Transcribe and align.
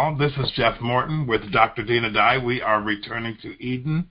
all. 0.00 0.16
This 0.16 0.32
is 0.38 0.50
Jeff 0.52 0.80
Morton 0.80 1.26
with 1.26 1.52
Dr. 1.52 1.82
Dinah 1.82 2.12
Dye. 2.12 2.38
We 2.38 2.62
are 2.62 2.80
returning 2.80 3.36
to 3.42 3.62
Eden. 3.62 4.08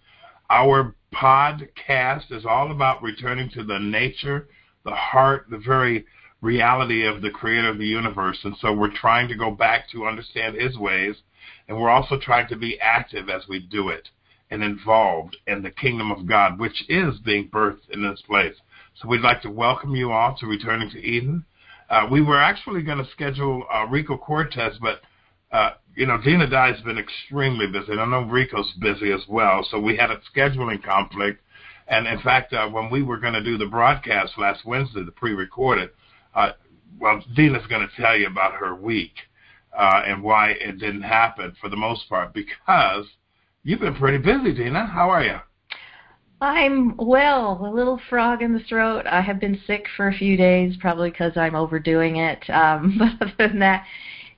Our 0.48 0.93
podcast 1.11 2.32
is 2.32 2.46
all 2.46 2.71
about 2.71 3.02
returning 3.02 3.50
to 3.56 3.64
the 3.64 3.80
nature, 3.80 4.50
the 4.86 4.94
heart, 4.94 5.47
the 5.50 5.57
very 5.57 6.06
reality 6.42 7.07
of 7.07 7.24
the 7.24 7.32
creator 7.32 7.70
of 7.70 7.80
the 7.80 7.88
universe. 7.88 8.38
And 8.44 8.56
so 8.61 8.71
we're 8.71 8.94
trying 8.94 9.30
to 9.30 9.36
go 9.36 9.50
back 9.50 9.89
to 9.89 10.06
understand 10.06 10.61
his 10.61 10.78
ways, 10.78 11.16
and 11.68 11.75
we're 11.75 11.89
also 11.89 12.19
trying 12.19 12.47
to 12.50 12.56
be 12.56 12.80
active 12.80 13.28
as 13.28 13.47
we 13.50 13.58
do 13.60 13.89
it 13.89 14.10
and 14.52 14.64
involved 14.64 15.38
in 15.47 15.64
the 15.64 15.71
kingdom 15.71 16.11
of 16.11 16.28
God, 16.28 16.60
which 16.60 16.86
is 16.88 17.18
being 17.25 17.50
birthed 17.50 17.89
in 17.89 18.04
this 18.04 18.21
place. 18.28 18.56
So 19.02 19.08
we'd 19.08 19.21
like 19.21 19.42
to 19.42 19.50
welcome 19.50 19.96
you 19.96 20.11
all 20.11 20.38
to 20.38 20.46
Returning 20.46 20.92
to 20.92 21.00
Eden. 21.04 21.46
Uh, 21.89 22.08
we 22.11 22.21
were 22.21 22.39
actually 22.39 22.83
going 22.83 23.04
to 23.04 23.10
schedule 23.10 23.64
uh, 23.74 23.88
Rico 23.88 24.18
Cortez, 24.18 24.74
but 24.80 25.02
uh, 25.52 25.71
you 25.96 26.06
know, 26.06 26.18
Dinah 26.18 26.50
Dye's 26.50 26.82
been 26.82 26.98
extremely 26.98 27.68
busy. 27.68 27.92
And 27.92 28.02
I 28.02 28.06
know 28.06 28.21
Rico's 28.21 28.71
busy 28.80 29.12
as 29.12 29.21
well. 29.28 29.68
So 29.70 29.80
we 29.80 29.98
had 29.98 30.12
a 30.12 30.20
scheduling 30.34 30.84
conflict. 30.84 31.42
And 31.88 32.08
in 32.08 32.20
fact, 32.20 32.53
uh, 32.53 32.70
when 32.70 32.89
we 32.89 33.02
were 33.02 33.17
going 33.17 33.33
to 33.33 33.44
do 33.44 33.58
the 33.58 33.66
broadcast 33.66 34.33
last 34.38 34.66
Wednesday, 34.66 35.03
the 35.03 35.11
pre-recorded, 35.11 35.89
uh, 36.36 36.52
well, 37.00 37.23
Dinah's 37.36 37.66
going 37.67 37.88
to 37.88 38.02
tell 38.02 38.16
you 38.16 38.28
about 38.28 38.53
her 38.53 38.75
week 38.75 39.14
uh, 39.78 40.03
and 40.06 40.23
why 40.23 40.52
it 40.52 40.80
didn't 40.80 41.02
happen 41.02 41.56
for 41.59 41.69
the 41.69 41.75
most 41.75 42.08
part 42.08 42.34
because 42.34 43.06
you've 43.63 43.80
been 43.80 43.95
pretty 43.95 44.19
busy, 44.19 44.53
Dinah. 44.53 44.86
How 44.86 45.09
are 45.09 45.23
you? 45.23 45.39
I'm 46.41 46.95
well, 46.95 47.59
a 47.66 47.73
little 47.73 48.00
frog 48.09 48.41
in 48.41 48.53
the 48.53 48.61
throat. 48.61 49.06
I 49.06 49.19
have 49.19 49.41
been 49.41 49.59
sick 49.67 49.86
for 49.97 50.08
a 50.08 50.13
few 50.13 50.38
days, 50.38 50.75
probably 50.80 51.09
because 51.09 51.36
I'm 51.36 51.56
overdoing 51.56 52.16
it. 52.17 52.50
Um, 52.50 52.97
but 53.19 53.28
other 53.28 53.50
than 53.50 53.59
that, 53.59 53.86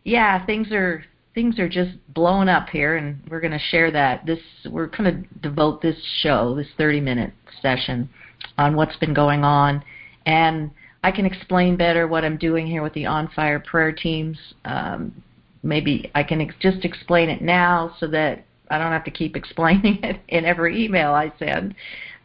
yeah, 0.03 0.45
things 0.45 0.71
are 0.71 1.03
things 1.33 1.59
are 1.59 1.69
just 1.69 1.91
blowing 2.09 2.49
up 2.49 2.69
here, 2.69 2.97
and 2.97 3.19
we're 3.29 3.39
going 3.39 3.51
to 3.51 3.59
share 3.59 3.91
that. 3.91 4.25
This 4.25 4.39
we're 4.69 4.87
going 4.87 5.03
to 5.05 5.39
devote 5.39 5.81
this 5.81 5.97
show, 6.21 6.55
this 6.55 6.67
30-minute 6.77 7.33
session, 7.61 8.09
on 8.57 8.75
what's 8.75 8.95
been 8.97 9.13
going 9.13 9.43
on, 9.43 9.83
and 10.25 10.71
I 11.03 11.11
can 11.11 11.25
explain 11.25 11.77
better 11.77 12.07
what 12.07 12.23
I'm 12.23 12.37
doing 12.37 12.67
here 12.67 12.83
with 12.83 12.93
the 12.93 13.05
On 13.05 13.27
Fire 13.29 13.59
prayer 13.59 13.91
teams. 13.91 14.37
Um, 14.65 15.23
maybe 15.63 16.11
I 16.15 16.23
can 16.23 16.41
ex- 16.41 16.55
just 16.59 16.85
explain 16.85 17.29
it 17.29 17.41
now 17.41 17.95
so 17.99 18.07
that 18.07 18.45
I 18.69 18.77
don't 18.77 18.91
have 18.91 19.03
to 19.05 19.11
keep 19.11 19.35
explaining 19.35 20.03
it 20.03 20.19
in 20.27 20.45
every 20.45 20.83
email 20.83 21.13
I 21.13 21.31
send. 21.39 21.75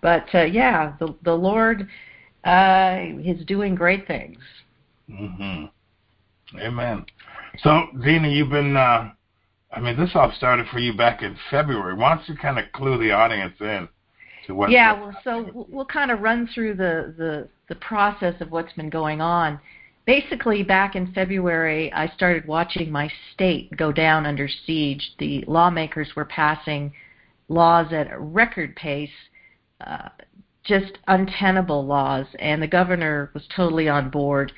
But 0.01 0.27
uh, 0.35 0.45
yeah, 0.45 0.95
the 0.99 1.15
the 1.23 1.35
Lord 1.35 1.89
uh, 2.45 2.99
is 3.25 3.45
doing 3.45 3.75
great 3.75 4.07
things. 4.07 4.39
Mm-hmm. 5.11 5.67
Amen. 6.59 7.07
So, 7.59 7.87
Dinah, 8.03 8.29
you've 8.29 8.51
been. 8.51 8.77
Uh, 8.77 9.13
I 9.73 9.81
mean, 9.81 9.97
this 9.97 10.11
all 10.15 10.33
started 10.37 10.67
for 10.69 10.79
you 10.79 10.97
back 10.97 11.23
in 11.23 11.37
February. 11.51 11.95
Why 11.95 12.15
don't 12.15 12.29
you 12.29 12.37
kind 12.37 12.59
of 12.59 12.71
clue 12.73 12.99
the 12.99 13.13
audience 13.13 13.55
in 13.61 13.89
to 14.47 14.55
what? 14.55 14.71
Yeah. 14.71 14.93
Well, 14.93 15.17
so 15.25 15.67
we'll, 15.69 15.85
kind 15.85 16.11
of 16.11 16.21
run 16.21 16.49
through 16.55 16.75
the 16.75 17.15
the 17.17 17.49
the 17.69 17.75
process 17.77 18.35
of 18.41 18.51
what's 18.51 18.73
been 18.75 18.91
going 18.91 19.21
on 19.21 19.61
basically 20.07 20.63
back 20.63 20.95
in 20.95 21.13
February, 21.13 21.93
I 21.93 22.07
started 22.09 22.47
watching 22.47 22.91
my 22.91 23.11
state 23.35 23.77
go 23.77 23.93
down 23.93 24.25
under 24.25 24.49
siege. 24.49 25.13
The 25.19 25.45
lawmakers 25.47 26.15
were 26.17 26.25
passing 26.25 26.93
laws 27.49 27.93
at 27.93 28.11
a 28.11 28.19
record 28.19 28.75
pace, 28.77 29.11
uh, 29.85 30.09
just 30.65 30.99
untenable 31.09 31.85
laws, 31.85 32.27
and 32.39 32.63
the 32.63 32.69
governor 32.69 33.31
was 33.35 33.47
totally 33.55 33.89
on 33.89 34.09
board. 34.09 34.53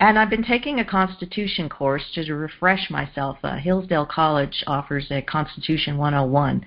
And 0.00 0.18
I've 0.18 0.30
been 0.30 0.42
taking 0.42 0.80
a 0.80 0.84
Constitution 0.84 1.68
course 1.68 2.10
to 2.14 2.32
refresh 2.32 2.88
myself. 2.88 3.36
Uh, 3.44 3.56
Hillsdale 3.56 4.06
College 4.06 4.64
offers 4.66 5.06
a 5.10 5.20
Constitution 5.20 5.98
101. 5.98 6.64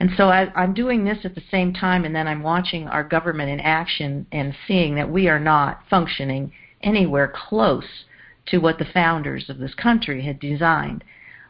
And 0.00 0.10
so 0.18 0.28
I, 0.28 0.52
I'm 0.54 0.74
doing 0.74 1.02
this 1.02 1.24
at 1.24 1.34
the 1.34 1.42
same 1.50 1.72
time, 1.72 2.04
and 2.04 2.14
then 2.14 2.28
I'm 2.28 2.42
watching 2.42 2.86
our 2.86 3.02
government 3.02 3.48
in 3.48 3.58
action 3.60 4.26
and 4.32 4.54
seeing 4.68 4.96
that 4.96 5.10
we 5.10 5.28
are 5.28 5.40
not 5.40 5.80
functioning 5.88 6.52
anywhere 6.82 7.32
close 7.34 8.04
to 8.46 8.58
what 8.58 8.78
the 8.78 8.84
founders 8.84 9.48
of 9.48 9.56
this 9.56 9.74
country 9.74 10.22
had 10.22 10.38
designed. 10.38 11.04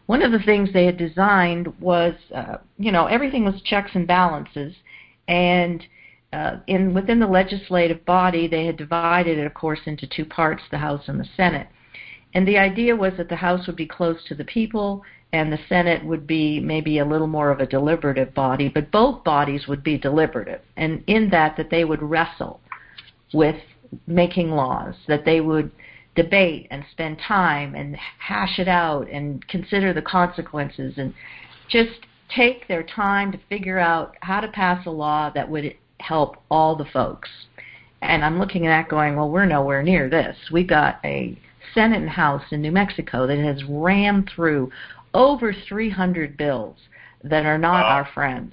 One 0.07 0.23
of 0.23 0.31
the 0.31 0.39
things 0.39 0.73
they 0.73 0.87
had 0.87 0.97
designed 0.97 1.81
was, 1.81 2.15
uh, 2.33 2.59
you 2.79 2.93
know, 2.93 3.07
everything 3.07 3.45
was 3.45 3.61
checks 3.63 3.91
and 3.95 4.07
balances, 4.07 4.77
and 5.27 5.85
uh, 6.35 6.61
in 6.67 6.93
within 6.93 7.21
the 7.21 7.27
legislative 7.27 8.05
body, 8.05 8.49
they 8.49 8.67
had 8.67 8.77
divided 8.77 9.39
it, 9.39 9.47
of 9.47 9.55
course, 9.55 9.81
into 9.87 10.07
two 10.07 10.25
parts: 10.25 10.63
the 10.71 10.79
House 10.79 11.09
and 11.09 11.21
the 11.21 11.29
Senate. 11.37 11.69
And 12.35 12.47
the 12.49 12.59
idea 12.59 12.97
was 12.97 13.13
that 13.17 13.29
the 13.29 13.37
House 13.37 13.67
would 13.67 13.77
be 13.77 13.87
close 13.87 14.25
to 14.25 14.35
the 14.35 14.45
people, 14.45 15.05
and 15.33 15.53
the 15.53 15.59
Senate 15.69 16.05
would 16.05 16.27
be 16.27 16.59
maybe 16.59 16.99
a 16.99 17.05
little 17.05 17.29
more 17.29 17.51
of 17.51 17.61
a 17.61 17.67
deliberative 17.67 18.35
body, 18.35 18.69
but 18.69 18.91
both 18.91 19.23
bodies 19.23 19.69
would 19.69 19.85
be 19.85 19.97
deliberative, 19.97 20.61
and 20.77 21.05
in 21.07 21.31
that 21.31 21.57
that 21.57 21.71
they 21.71 21.85
would 21.85 22.03
wrestle 22.03 22.61
with 23.33 23.57
making 24.09 24.51
laws, 24.51 24.95
that 25.07 25.25
they 25.25 25.41
would 25.41 25.71
debate 26.17 26.67
and 26.71 26.85
spend 26.91 27.19
time 27.19 27.75
and 27.75 27.97
hash 28.19 28.59
it 28.59 28.69
out 28.69 29.09
and 29.11 29.47
consider 29.49 29.93
the 29.93 30.03
consequences 30.03 30.95
and 30.97 31.13
just 31.69 32.07
take 32.35 32.67
their 32.69 32.83
time 32.83 33.33
to 33.33 33.39
figure 33.49 33.79
out 33.79 34.17
how 34.21 34.41
to 34.41 34.49
pass 34.49 34.87
a 34.87 34.91
law 34.91 35.31
that 35.31 35.49
would 35.49 35.75
help 36.07 36.37
all 36.51 36.77
the 36.77 36.85
folks. 36.87 37.29
And 38.03 38.25
I'm 38.25 38.39
looking 38.39 38.67
at 38.67 38.71
that 38.71 38.91
going, 38.91 39.17
well, 39.17 39.31
we're 39.31 39.47
nowhere 39.47 39.83
near 39.83 40.09
this. 40.09 40.37
We've 40.53 40.69
got 40.69 41.01
a 41.05 41.39
Senate 41.73 42.03
and 42.03 42.11
House 42.11 42.45
in 42.51 42.61
New 42.61 42.73
Mexico 42.73 43.27
that 43.27 43.39
has 43.39 43.65
rammed 43.65 44.31
through 44.35 44.71
over 45.15 45.55
300 45.67 46.37
bills 46.37 46.77
that 47.23 47.47
are 47.47 47.59
not 47.59 47.85
wow. 47.85 47.89
our 47.89 48.09
friends. 48.13 48.53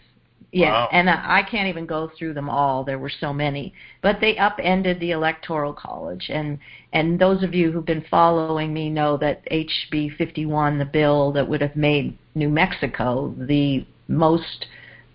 Yeah, 0.53 0.71
wow. 0.71 0.89
and 0.91 1.09
I 1.09 1.43
can't 1.49 1.69
even 1.69 1.85
go 1.85 2.11
through 2.17 2.33
them 2.33 2.49
all. 2.49 2.83
There 2.83 2.99
were 2.99 3.11
so 3.21 3.31
many, 3.31 3.73
but 4.01 4.19
they 4.19 4.37
upended 4.37 4.99
the 4.99 5.11
electoral 5.11 5.71
college, 5.71 6.25
and 6.29 6.59
and 6.91 7.17
those 7.17 7.41
of 7.41 7.53
you 7.53 7.71
who've 7.71 7.85
been 7.85 8.03
following 8.11 8.73
me 8.73 8.89
know 8.89 9.15
that 9.15 9.49
HB 9.49 10.17
51, 10.17 10.77
the 10.77 10.83
bill 10.83 11.31
that 11.31 11.47
would 11.47 11.61
have 11.61 11.77
made 11.77 12.17
New 12.35 12.49
Mexico 12.49 13.33
the 13.37 13.85
most 14.09 14.65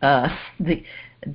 uh, 0.00 0.34
the 0.60 0.82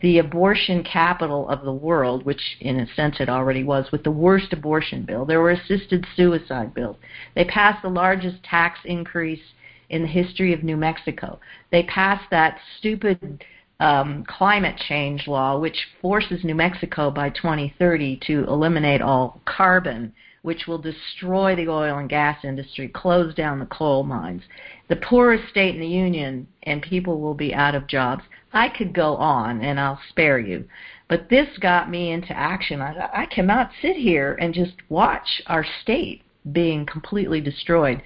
the 0.01 0.19
abortion 0.19 0.83
capital 0.83 1.49
of 1.49 1.63
the 1.63 1.73
world, 1.73 2.25
which 2.25 2.57
in 2.59 2.79
a 2.79 2.93
sense 2.93 3.17
it 3.19 3.29
already 3.29 3.63
was, 3.63 3.91
with 3.91 4.03
the 4.03 4.11
worst 4.11 4.53
abortion 4.53 5.03
bill. 5.03 5.25
There 5.25 5.41
were 5.41 5.51
assisted 5.51 6.05
suicide 6.15 6.73
bills. 6.73 6.97
They 7.35 7.45
passed 7.45 7.81
the 7.81 7.89
largest 7.89 8.43
tax 8.43 8.79
increase 8.85 9.41
in 9.89 10.03
the 10.03 10.07
history 10.07 10.53
of 10.53 10.63
New 10.63 10.77
Mexico. 10.77 11.39
They 11.71 11.83
passed 11.83 12.29
that 12.31 12.59
stupid 12.77 13.43
um, 13.81 14.23
climate 14.27 14.77
change 14.87 15.27
law, 15.27 15.59
which 15.59 15.87
forces 16.01 16.43
New 16.43 16.55
Mexico 16.55 17.09
by 17.09 17.29
2030 17.29 18.19
to 18.27 18.45
eliminate 18.45 19.01
all 19.01 19.41
carbon, 19.45 20.13
which 20.41 20.65
will 20.67 20.77
destroy 20.77 21.55
the 21.55 21.67
oil 21.67 21.97
and 21.97 22.09
gas 22.09 22.43
industry, 22.43 22.87
close 22.87 23.33
down 23.35 23.59
the 23.59 23.65
coal 23.67 24.03
mines. 24.03 24.43
The 24.87 24.95
poorest 24.95 25.47
state 25.49 25.75
in 25.75 25.81
the 25.81 25.87
union, 25.87 26.47
and 26.63 26.81
people 26.81 27.21
will 27.21 27.35
be 27.35 27.53
out 27.53 27.75
of 27.75 27.87
jobs. 27.87 28.23
I 28.51 28.69
could 28.69 28.93
go 28.93 29.15
on, 29.15 29.61
and 29.61 29.79
I'll 29.79 30.01
spare 30.09 30.39
you. 30.39 30.67
But 31.07 31.29
this 31.29 31.57
got 31.59 31.89
me 31.89 32.11
into 32.11 32.35
action. 32.35 32.81
I, 32.81 33.09
I 33.13 33.25
cannot 33.27 33.71
sit 33.81 33.95
here 33.95 34.37
and 34.39 34.53
just 34.53 34.73
watch 34.89 35.41
our 35.47 35.65
state 35.81 36.23
being 36.51 36.85
completely 36.85 37.41
destroyed. 37.41 38.01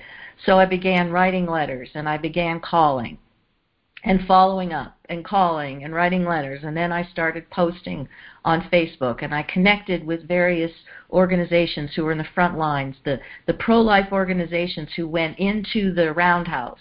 So 0.46 0.60
I 0.60 0.66
began 0.66 1.12
writing 1.12 1.46
letters, 1.46 1.90
and 1.94 2.10
I 2.10 2.18
began 2.18 2.60
calling 2.60 3.18
and 4.06 4.26
following 4.28 4.72
up 4.72 4.96
and 5.10 5.26
calling 5.26 5.84
and 5.84 5.94
writing 5.94 6.26
letters. 6.26 6.62
And 6.64 6.78
then 6.78 6.92
I 6.92 7.04
started 7.04 7.50
posting 7.50 8.08
on 8.46 8.70
Facebook 8.72 9.24
and 9.24 9.34
I 9.34 9.44
connected 9.44 10.06
with 10.06 10.28
various 10.28 10.72
organizations 11.10 11.92
who 11.96 12.04
were 12.04 12.12
in 12.12 12.20
the 12.20 12.28
front 12.36 12.58
lines, 12.58 12.96
the, 13.04 13.20
the 13.48 13.56
pro 13.56 13.82
life 13.82 14.10
organizations 14.12 14.90
who 14.96 15.08
went 15.08 15.40
into 15.40 15.94
the 15.94 16.14
roundhouse 16.14 16.80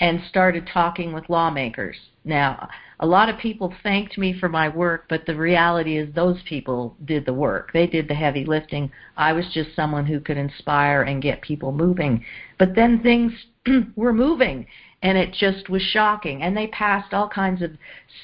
and 0.00 0.20
started 0.28 0.66
talking 0.72 1.12
with 1.12 1.28
lawmakers. 1.28 1.96
Now, 2.24 2.68
a 3.00 3.06
lot 3.06 3.28
of 3.28 3.38
people 3.38 3.74
thanked 3.82 4.16
me 4.16 4.32
for 4.38 4.48
my 4.48 4.68
work, 4.68 5.04
but 5.08 5.26
the 5.26 5.36
reality 5.36 5.98
is 5.98 6.14
those 6.14 6.40
people 6.48 6.96
did 7.04 7.26
the 7.26 7.34
work. 7.34 7.72
They 7.72 7.86
did 7.86 8.08
the 8.08 8.14
heavy 8.14 8.44
lifting. 8.44 8.90
I 9.16 9.32
was 9.32 9.44
just 9.52 9.76
someone 9.76 10.06
who 10.06 10.20
could 10.20 10.38
inspire 10.38 11.02
and 11.02 11.20
get 11.20 11.42
people 11.42 11.72
moving. 11.72 12.24
But 12.58 12.74
then 12.74 13.02
things 13.02 13.32
were 13.96 14.12
moving 14.12 14.66
and 15.02 15.18
it 15.18 15.32
just 15.32 15.68
was 15.68 15.82
shocking. 15.82 16.42
And 16.42 16.56
they 16.56 16.68
passed 16.68 17.12
all 17.12 17.28
kinds 17.28 17.62
of 17.62 17.72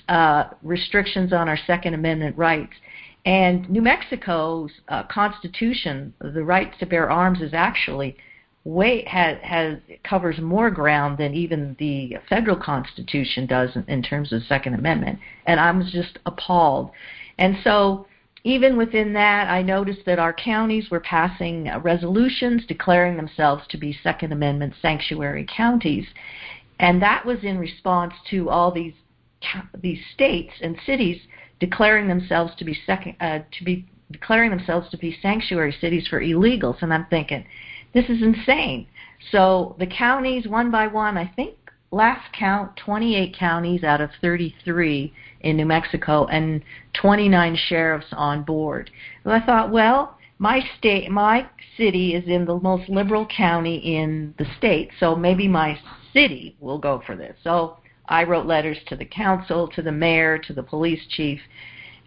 uh, 0.09 0.45
restrictions 0.63 1.33
on 1.33 1.49
our 1.49 1.59
Second 1.67 1.95
Amendment 1.95 2.37
rights. 2.39 2.75
And 3.27 3.69
New 3.69 3.83
Mexico's 3.83 4.71
uh, 4.89 5.03
Constitution, 5.05 6.15
the 6.21 6.45
right 6.45 6.73
to 6.79 6.87
bear 6.87 7.11
arms, 7.11 7.41
is 7.41 7.53
actually 7.53 8.17
way 8.65 9.03
has 9.07 9.39
has 9.43 9.79
covers 10.05 10.39
more 10.39 10.71
ground 10.71 11.19
than 11.19 11.35
even 11.35 11.75
the 11.79 12.17
federal 12.29 12.57
Constitution 12.57 13.47
does 13.47 13.75
in, 13.75 13.85
in 13.89 14.03
terms 14.03 14.33
of 14.33 14.43
Second 14.45 14.75
Amendment. 14.75 15.19
And 15.47 15.59
I 15.59 15.71
was 15.73 15.91
just 15.91 16.19
appalled. 16.27 16.91
And 17.39 17.57
so 17.65 18.07
even 18.45 18.77
within 18.77 19.13
that, 19.15 19.49
I 19.49 19.63
noticed 19.63 20.05
that 20.07 20.19
our 20.19 20.33
counties 20.33 20.91
were 20.91 21.01
passing 21.01 21.71
resolutions 21.83 22.65
declaring 22.67 23.17
themselves 23.17 23.67
to 23.69 23.77
be 23.77 23.99
Second 24.03 24.33
Amendment 24.33 24.75
sanctuary 24.81 25.47
counties, 25.55 26.07
and 26.79 27.03
that 27.03 27.25
was 27.25 27.39
in 27.43 27.59
response 27.59 28.15
to 28.31 28.49
all 28.49 28.71
these 28.71 28.95
these 29.81 30.01
states 30.15 30.53
and 30.63 30.77
cities 30.85 31.21
declaring 31.61 32.09
themselves 32.09 32.53
to 32.57 32.65
be 32.65 32.77
second 32.87 33.17
uh, 33.21 33.41
to 33.53 33.65
be 33.65 33.87
declaring 34.11 34.51
themselves 34.51 34.89
to 34.91 34.97
be 34.97 35.17
sanctuary 35.21 35.75
cities 35.81 36.07
for 36.09 36.21
illegals, 36.21 36.81
and 36.83 36.93
I'm 36.93 37.07
thinking, 37.11 37.45
this 37.93 38.07
is 38.09 38.23
insane. 38.23 38.87
So 39.31 39.77
the 39.79 39.87
counties, 39.87 40.47
one 40.47 40.71
by 40.71 40.87
one, 40.87 41.19
I 41.19 41.31
think 41.37 41.57
last 41.91 42.33
count, 42.33 42.77
28 42.77 43.37
counties 43.39 43.83
out 43.83 44.01
of 44.01 44.11
33 44.21 45.13
in 45.41 45.57
New 45.57 45.67
Mexico 45.67 46.27
and 46.27 46.63
29 46.95 47.57
sheriffs 47.69 48.07
on 48.13 48.43
board. 48.45 48.91
So 49.25 49.31
I 49.31 49.45
thought, 49.45 49.71
well, 49.71 50.17
my 50.39 50.63
state, 50.79 51.11
my 51.11 51.49
city 51.77 52.15
is 52.15 52.25
in 52.27 52.45
the 52.45 52.59
most 52.61 52.89
liberal 52.89 53.27
county 53.27 53.77
in 53.77 54.35
the 54.39 54.47
state, 54.57 54.91
so 55.01 55.17
maybe 55.17 55.49
my 55.49 55.79
city 56.13 56.57
will 56.61 56.79
go 56.79 57.03
for 57.07 57.17
this. 57.17 57.37
So 57.43 57.79
I 58.09 58.25
wrote 58.25 58.47
letters 58.47 58.79
to 58.89 58.97
the 58.97 59.05
council, 59.05 59.69
to 59.69 59.83
the 59.83 59.93
mayor, 59.93 60.39
to 60.39 60.53
the 60.53 60.63
police 60.63 61.07
chief, 61.09 61.41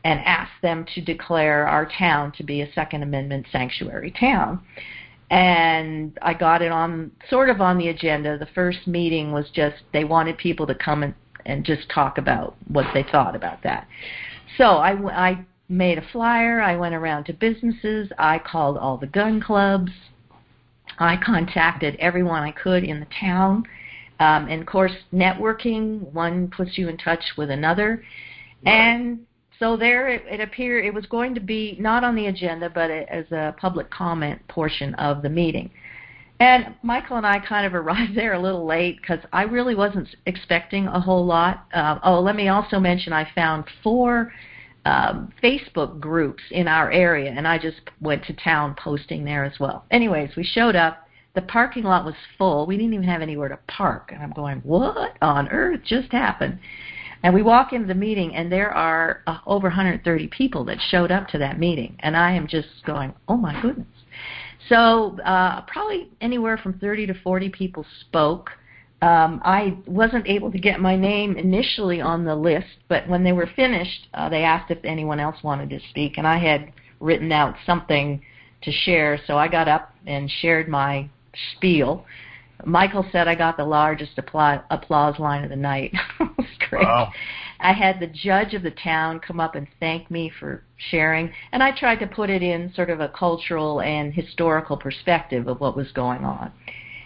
and 0.04 0.20
asked 0.22 0.62
them 0.62 0.86
to 0.96 1.02
declare 1.02 1.68
our 1.68 1.86
town 1.86 2.32
to 2.34 2.44
be 2.44 2.62
a 2.62 2.74
Second 2.74 3.04
Amendment 3.04 3.46
sanctuary 3.52 4.12
town 4.12 4.62
and 5.32 6.20
I 6.22 6.34
got 6.34 6.62
it 6.62 6.74
on 6.74 7.10
sort 7.30 7.50
of 7.50 7.62
on 7.62 7.78
the 7.78 7.88
agenda. 7.88 8.38
The 8.38 8.50
first 8.54 8.86
meeting 8.86 9.32
was 9.32 9.50
just 9.54 9.78
they 9.94 10.04
wanted 10.04 10.38
people 10.38 10.68
to 10.68 10.76
come 10.76 11.04
and, 11.04 11.16
and 11.46 11.66
just 11.66 11.90
talk 11.90 12.18
about 12.18 12.56
what 12.68 12.86
they 12.94 13.04
thought 13.04 13.34
about 13.34 13.64
that. 13.64 13.88
So 14.58 14.66
I, 14.66 14.92
I 15.10 15.46
made 15.70 15.98
a 15.98 16.08
flyer. 16.12 16.60
I 16.60 16.76
went 16.76 16.94
around 16.94 17.24
to 17.26 17.34
businesses. 17.34 18.10
I 18.18 18.40
called 18.40 18.78
all 18.78 18.98
the 18.98 19.08
gun 19.08 19.40
clubs. 19.40 19.92
I 21.00 21.16
contacted 21.16 21.96
everyone 21.96 22.44
I 22.44 22.52
could 22.52 22.84
in 22.84 23.00
the 23.00 23.08
town. 23.18 23.64
Um, 24.22 24.48
and 24.50 24.62
of 24.62 24.68
course, 24.68 24.92
networking, 25.12 26.00
one 26.14 26.48
puts 26.50 26.78
you 26.78 26.88
in 26.90 26.98
touch 26.98 27.24
with 27.38 27.50
another. 27.50 28.04
Right. 28.64 28.72
And 28.72 29.26
so 29.58 29.76
there 29.76 30.10
it, 30.10 30.24
it 30.30 30.40
appeared 30.40 30.86
it 30.86 30.94
was 30.94 31.08
going 31.08 31.34
to 31.34 31.42
be 31.42 31.76
not 31.80 32.04
on 32.04 32.16
the 32.16 32.28
agenda, 32.28 32.70
but 32.70 32.92
it, 32.92 33.08
as 33.10 33.26
a 33.32 33.56
public 33.58 33.90
comment 33.90 34.40
portion 34.48 34.94
of 34.96 35.24
the 35.24 35.30
meeting. 35.30 35.72
And 36.40 36.76
Michael 36.84 37.18
and 37.18 37.26
I 37.26 37.40
kind 37.40 37.66
of 37.66 37.74
arrived 37.82 38.16
there 38.16 38.34
a 38.34 38.40
little 38.40 38.64
late 38.64 39.02
because 39.02 39.26
I 39.34 39.44
really 39.44 39.74
wasn't 39.74 40.08
expecting 40.28 40.86
a 40.86 41.00
whole 41.00 41.26
lot. 41.26 41.66
Uh, 41.74 41.98
oh, 42.04 42.20
let 42.20 42.36
me 42.36 42.48
also 42.48 42.80
mention 42.80 43.14
I 43.14 43.28
found 43.34 43.64
four 43.82 44.32
um, 44.86 45.34
Facebook 45.42 46.00
groups 46.00 46.44
in 46.52 46.68
our 46.68 46.92
area, 46.92 47.32
and 47.32 47.48
I 47.48 47.58
just 47.58 47.82
went 48.02 48.24
to 48.26 48.34
town 48.34 48.76
posting 48.76 49.26
there 49.26 49.46
as 49.46 49.60
well. 49.60 49.86
Anyways, 49.90 50.36
we 50.36 50.44
showed 50.44 50.76
up. 50.76 51.08
The 51.34 51.42
parking 51.42 51.84
lot 51.84 52.06
was 52.06 52.16
full. 52.38 52.66
We 52.66 52.78
didn't 52.78 52.94
even 52.94 53.08
have 53.08 53.22
anywhere 53.22 53.50
to 53.50 53.60
park. 53.68 54.12
And 54.14 54.22
I'm 54.22 54.32
going, 54.32 54.60
what 54.60 55.18
on 55.22 55.48
earth 55.50 55.82
just 55.86 56.12
happened? 56.12 56.60
And 57.24 57.34
we 57.34 57.44
walk 57.44 57.72
into 57.72 57.88
the 57.88 57.96
meeting, 57.96 58.36
and 58.36 58.52
there 58.52 58.72
are 58.72 59.22
uh, 59.28 59.38
over 59.46 59.68
130 59.68 60.28
people 60.30 60.66
that 60.66 60.80
showed 60.90 61.12
up 61.12 61.28
to 61.30 61.38
that 61.38 61.60
meeting. 61.60 61.96
And 62.00 62.18
I 62.18 62.32
am 62.32 62.48
just 62.48 62.68
going, 62.86 63.14
oh 63.28 63.38
my 63.38 63.62
goodness. 63.62 63.88
So 64.70 65.20
uh, 65.22 65.62
probably 65.62 66.10
anywhere 66.20 66.58
from 66.58 66.80
30 66.80 67.08
to 67.08 67.14
40 67.14 67.50
people 67.50 67.86
spoke. 68.02 68.52
Um, 69.02 69.42
I 69.44 69.78
wasn't 69.88 70.28
able 70.28 70.52
to 70.52 70.60
get 70.60 70.80
my 70.80 70.96
name 70.96 71.36
initially 71.36 72.02
on 72.02 72.24
the 72.24 72.36
list, 72.36 72.68
but 72.88 73.08
when 73.08 73.24
they 73.24 73.32
were 73.32 73.50
finished, 73.56 74.08
uh, 74.14 74.30
they 74.30 74.44
asked 74.44 74.70
if 74.70 74.78
anyone 74.84 75.20
else 75.20 75.38
wanted 75.44 75.70
to 75.72 75.80
speak, 75.90 76.18
and 76.18 76.28
I 76.28 76.38
had 76.38 76.72
written 77.00 77.32
out 77.32 77.56
something 77.66 78.22
to 78.62 78.72
share, 78.72 79.20
so 79.26 79.38
I 79.38 79.48
got 79.48 79.68
up 79.68 79.94
and 80.06 80.30
shared 80.30 80.68
my 80.68 81.10
spiel. 81.56 82.06
Michael 82.66 83.06
said 83.12 83.28
I 83.28 83.36
got 83.36 83.58
the 83.58 83.66
largest 83.66 84.18
applause, 84.18 84.60
applause 84.70 85.20
line 85.20 85.44
of 85.44 85.50
the 85.50 85.56
night. 85.56 85.94
it 86.20 86.30
was 86.38 86.48
great. 86.70 86.86
Wow. 86.86 87.12
I 87.60 87.74
had 87.74 88.00
the 88.00 88.08
judge 88.08 88.54
of 88.54 88.64
the 88.64 88.72
town 88.72 89.20
come 89.20 89.40
up 89.40 89.56
and 89.56 89.68
thank 89.80 90.10
me 90.10 90.32
for 90.40 90.64
sharing, 90.78 91.32
and 91.52 91.62
I 91.62 91.72
tried 91.72 92.00
to 92.00 92.08
put 92.08 92.30
it 92.30 92.42
in 92.42 92.74
sort 92.74 92.90
of 92.90 93.00
a 93.00 93.10
cultural 93.10 93.82
and 93.82 94.14
historical 94.14 94.78
perspective 94.78 95.48
of 95.48 95.60
what 95.60 95.76
was 95.76 95.92
going 95.92 96.24
on. 96.24 96.52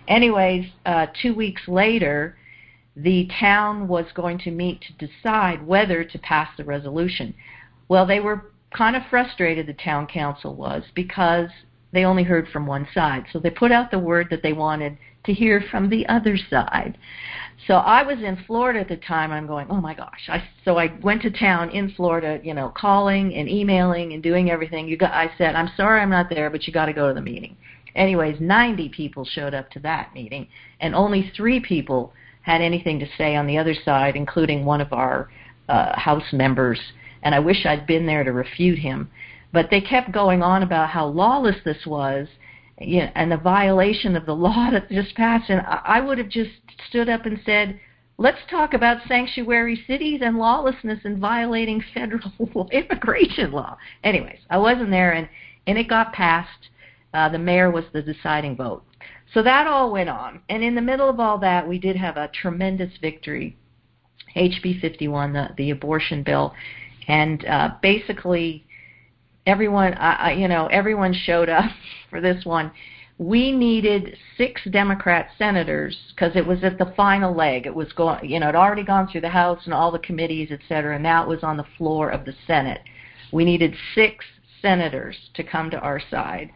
Anyways, 0.08 0.68
uh, 0.86 1.08
two 1.22 1.34
weeks 1.34 1.64
later, 1.68 2.38
the 2.96 3.30
town 3.40 3.88
was 3.88 4.06
going 4.14 4.38
to 4.40 4.52
meet 4.52 4.82
to 4.82 5.08
decide 5.08 5.66
whether 5.66 6.04
to 6.04 6.20
pass 6.20 6.50
the 6.56 6.64
resolution. 6.64 7.34
Well, 7.90 8.06
they 8.06 8.20
were 8.20 8.52
kind 8.72 8.96
of 8.96 9.04
frustrated, 9.10 9.68
the 9.68 9.74
town 9.74 10.08
council 10.08 10.56
was, 10.56 10.84
because 10.94 11.50
they 11.96 12.06
only 12.06 12.24
heard 12.24 12.48
from 12.50 12.68
one 12.68 12.88
side. 12.94 13.26
So 13.32 13.40
they 13.40 13.50
put 13.50 13.72
out 13.72 13.90
the 13.90 14.00
word 14.00 14.28
that 14.30 14.44
they 14.44 14.54
wanted 14.54 14.98
to 15.26 15.34
hear 15.34 15.64
from 15.72 15.90
the 15.90 16.06
other 16.08 16.38
side. 16.38 16.98
So 17.68 17.76
I 17.76 18.04
was 18.04 18.20
in 18.20 18.38
Florida 18.46 18.82
at 18.82 18.90
the 18.90 18.98
time. 18.98 19.32
I'm 19.32 19.48
going, 19.48 19.68
oh 19.70 19.82
my 19.82 19.96
gosh! 19.96 20.28
I 20.28 20.44
so 20.64 20.78
I 20.78 20.94
went 21.02 21.22
to 21.24 21.32
town 21.32 21.72
in 21.72 21.90
Florida, 21.92 22.40
you 22.44 22.54
know, 22.54 22.72
calling 22.76 23.34
and 23.34 23.50
emailing 23.50 24.14
and 24.14 24.22
doing 24.22 24.52
everything. 24.52 24.88
You 24.88 24.98
got, 24.98 25.14
I 25.14 25.32
said, 25.38 25.56
I'm 25.56 25.72
sorry 25.76 26.02
I'm 26.02 26.10
not 26.10 26.30
there, 26.30 26.50
but 26.50 26.68
you 26.68 26.74
got 26.74 26.86
to 26.88 26.94
go 26.94 27.08
to 27.08 27.14
the 27.14 27.22
meeting. 27.22 27.58
Anyways, 27.96 28.42
90 28.42 28.90
people 28.90 29.24
showed 29.24 29.54
up 29.54 29.72
to 29.72 29.80
that 29.80 30.14
meeting, 30.14 30.48
and 30.82 30.94
only 30.94 31.32
three 31.36 31.62
people 31.62 32.14
had 32.42 32.62
anything 32.62 33.00
to 33.00 33.08
say 33.18 33.36
on 33.36 33.48
the 33.48 33.58
other 33.58 33.74
side, 33.74 34.16
including 34.16 34.66
one 34.66 34.82
of 34.82 34.92
our 34.94 35.30
uh, 35.70 35.98
House 35.98 36.32
members. 36.34 36.80
And 37.24 37.34
I 37.34 37.40
wish 37.40 37.66
I'd 37.66 37.88
been 37.88 38.06
there 38.06 38.24
to 38.24 38.32
refute 38.32 38.78
him. 38.78 39.10
But 39.56 39.70
they 39.72 39.80
kept 39.80 40.12
going 40.12 40.44
on 40.44 40.64
about 40.64 40.90
how 40.90 41.06
lawless 41.06 41.56
this 41.64 41.86
was 41.86 42.28
you 42.82 43.00
know, 43.00 43.12
and 43.16 43.32
the 43.32 43.38
violation 43.38 44.18
of 44.18 44.26
the 44.26 44.36
law 44.36 44.70
that 44.70 44.90
just 44.90 45.16
passed. 45.16 45.50
And 45.50 45.62
I 45.66 46.02
would 46.02 46.18
have 46.18 46.28
just 46.28 46.52
stood 46.90 47.08
up 47.08 47.26
and 47.26 47.40
said, 47.46 47.80
let's 48.18 48.42
talk 48.50 48.74
about 48.74 49.08
sanctuary 49.08 49.82
cities 49.88 50.20
and 50.22 50.38
lawlessness 50.38 51.00
and 51.06 51.20
violating 51.20 51.82
federal 51.94 52.68
immigration 52.74 53.54
law. 53.54 53.78
Anyways, 54.04 54.40
I 54.50 54.58
wasn't 54.58 54.92
there, 54.92 55.14
and, 55.14 55.30
and 55.68 55.78
it 55.78 55.88
got 55.88 56.12
passed. 56.12 56.68
Uh, 57.14 57.30
the 57.30 57.40
mayor 57.40 57.72
was 57.72 57.86
the 57.94 58.02
deciding 58.02 58.58
vote. 58.58 58.84
So 59.34 59.42
that 59.42 59.68
all 59.68 59.90
went 59.90 60.10
on. 60.10 60.42
And 60.50 60.66
in 60.66 60.76
the 60.76 60.82
middle 60.82 61.10
of 61.10 61.22
all 61.22 61.38
that, 61.38 61.66
we 61.66 61.80
did 61.80 61.96
have 61.96 62.18
a 62.18 62.28
tremendous 62.28 62.92
victory, 63.00 63.56
HB 64.36 64.82
51, 64.82 65.32
the, 65.32 65.50
the 65.56 65.70
abortion 65.70 66.24
bill. 66.24 66.54
And 67.08 67.46
uh, 67.46 67.76
basically, 67.82 68.65
everyone, 69.46 69.94
uh, 69.94 70.34
you 70.36 70.48
know, 70.48 70.68
everyone 70.68 71.14
showed 71.14 71.50
up 71.50 71.72
for 72.10 72.22
this 72.22 72.46
one. 72.46 72.72
We 73.18 73.54
needed 73.54 74.18
six 74.38 74.62
Democrat 74.72 75.30
senators 75.38 75.98
because 76.14 76.36
it 76.36 76.46
was 76.46 76.64
at 76.64 76.78
the 76.78 76.94
final 76.98 77.34
leg. 77.34 77.66
It 77.66 77.74
was 77.74 77.94
going, 77.94 78.30
you 78.30 78.42
know, 78.42 78.50
it 78.50 78.56
already 78.56 78.84
gone 78.84 79.08
through 79.08 79.22
the 79.22 79.30
House 79.30 79.62
and 79.64 79.74
all 79.74 79.90
the 79.90 80.00
committees, 80.00 80.50
et 80.52 80.60
cetera. 80.68 80.96
and 80.96 81.04
now 81.04 81.24
it 81.24 81.30
was 81.30 81.42
on 81.42 81.56
the 81.56 81.66
floor 81.78 82.10
of 82.10 82.26
the 82.26 82.36
Senate. 82.46 82.82
We 83.32 83.46
needed 83.46 83.76
six 83.94 84.26
senators 84.62 85.16
to 85.36 85.44
come 85.44 85.70
to 85.72 85.80
our 85.80 86.02
side. 86.12 86.52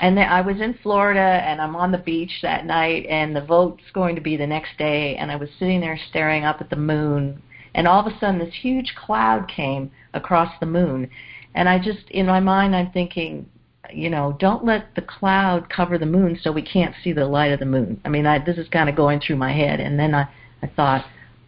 And 0.00 0.16
then 0.16 0.28
I 0.28 0.40
was 0.40 0.60
in 0.60 0.74
Florida 0.82 1.20
and 1.20 1.60
I'm 1.60 1.74
on 1.74 1.90
the 1.90 1.98
beach 1.98 2.40
that 2.42 2.66
night 2.66 3.06
and 3.06 3.34
the 3.34 3.40
vote's 3.40 3.90
going 3.92 4.14
to 4.14 4.20
be 4.20 4.36
the 4.36 4.46
next 4.46 4.76
day 4.78 5.16
and 5.16 5.32
I 5.32 5.36
was 5.36 5.48
sitting 5.58 5.80
there 5.80 5.98
staring 6.10 6.44
up 6.44 6.60
at 6.60 6.70
the 6.70 6.76
moon 6.76 7.42
and 7.74 7.88
all 7.88 8.06
of 8.06 8.12
a 8.12 8.18
sudden 8.18 8.38
this 8.38 8.54
huge 8.54 8.94
cloud 8.94 9.48
came 9.48 9.90
across 10.12 10.52
the 10.60 10.66
moon 10.66 11.10
and 11.54 11.68
I 11.68 11.78
just, 11.78 12.10
in 12.10 12.26
my 12.26 12.40
mind, 12.40 12.74
I'm 12.74 12.90
thinking, 12.90 13.48
you 13.92 14.10
know, 14.10 14.36
don't 14.38 14.64
let 14.64 14.94
the 14.94 15.02
cloud 15.02 15.68
cover 15.68 15.98
the 15.98 16.06
moon 16.06 16.38
so 16.42 16.50
we 16.50 16.62
can't 16.62 16.94
see 17.02 17.12
the 17.12 17.26
light 17.26 17.52
of 17.52 17.60
the 17.60 17.66
moon. 17.66 18.00
I 18.04 18.08
mean, 18.08 18.26
I, 18.26 18.38
this 18.44 18.58
is 18.58 18.68
kind 18.68 18.88
of 18.88 18.96
going 18.96 19.20
through 19.20 19.36
my 19.36 19.52
head. 19.52 19.80
And 19.80 19.98
then 19.98 20.14
I, 20.14 20.28
I 20.62 20.66
thought, 20.68 21.04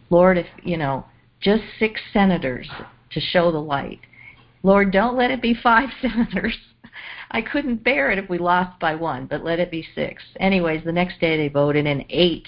Lord, 0.09 0.37
if, 0.37 0.47
you 0.63 0.77
know, 0.77 1.05
just 1.39 1.63
six 1.79 1.99
senators 2.13 2.69
to 3.11 3.19
show 3.19 3.51
the 3.51 3.61
light. 3.61 3.99
Lord, 4.63 4.91
don't 4.91 5.17
let 5.17 5.31
it 5.31 5.41
be 5.41 5.53
five 5.53 5.89
senators. 6.01 6.57
I 7.31 7.41
couldn't 7.41 7.83
bear 7.83 8.11
it 8.11 8.17
if 8.19 8.29
we 8.29 8.37
lost 8.37 8.79
by 8.79 8.95
one, 8.95 9.25
but 9.25 9.43
let 9.43 9.59
it 9.59 9.69
be 9.69 9.85
six. 9.93 10.23
Anyways, 10.39 10.83
the 10.83 10.91
next 10.91 11.19
day 11.19 11.37
they 11.37 11.49
voted, 11.49 11.85
and 11.85 12.05
eight 12.09 12.47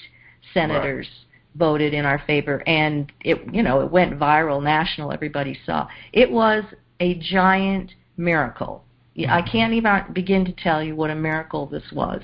senators 0.54 1.06
right. 1.06 1.58
voted 1.58 1.92
in 1.92 2.06
our 2.06 2.22
favor, 2.26 2.62
and 2.66 3.12
it, 3.20 3.38
you 3.52 3.62
know, 3.62 3.80
it 3.80 3.90
went 3.90 4.18
viral, 4.18 4.62
national. 4.62 5.12
Everybody 5.12 5.58
saw. 5.66 5.86
It 6.12 6.30
was 6.30 6.64
a 7.00 7.14
giant 7.14 7.92
miracle. 8.16 8.84
I 9.16 9.20
mm-hmm. 9.22 9.50
can't 9.50 9.72
even 9.72 10.04
begin 10.12 10.44
to 10.44 10.52
tell 10.52 10.82
you 10.82 10.94
what 10.94 11.10
a 11.10 11.14
miracle 11.14 11.66
this 11.66 11.90
was. 11.92 12.22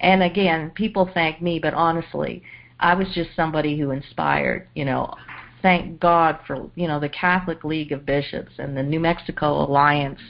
And 0.00 0.22
again, 0.22 0.70
people 0.74 1.10
thank 1.14 1.40
me, 1.40 1.58
but 1.58 1.72
honestly, 1.72 2.42
I 2.78 2.94
was 2.94 3.08
just 3.14 3.30
somebody 3.34 3.78
who 3.78 3.90
inspired, 3.90 4.68
you 4.74 4.84
know, 4.84 5.14
thank 5.62 5.98
God 5.98 6.38
for, 6.46 6.70
you 6.74 6.86
know, 6.86 7.00
the 7.00 7.08
Catholic 7.08 7.64
League 7.64 7.92
of 7.92 8.04
Bishops 8.04 8.52
and 8.58 8.76
the 8.76 8.82
New 8.82 9.00
Mexico 9.00 9.64
Alliance 9.64 10.20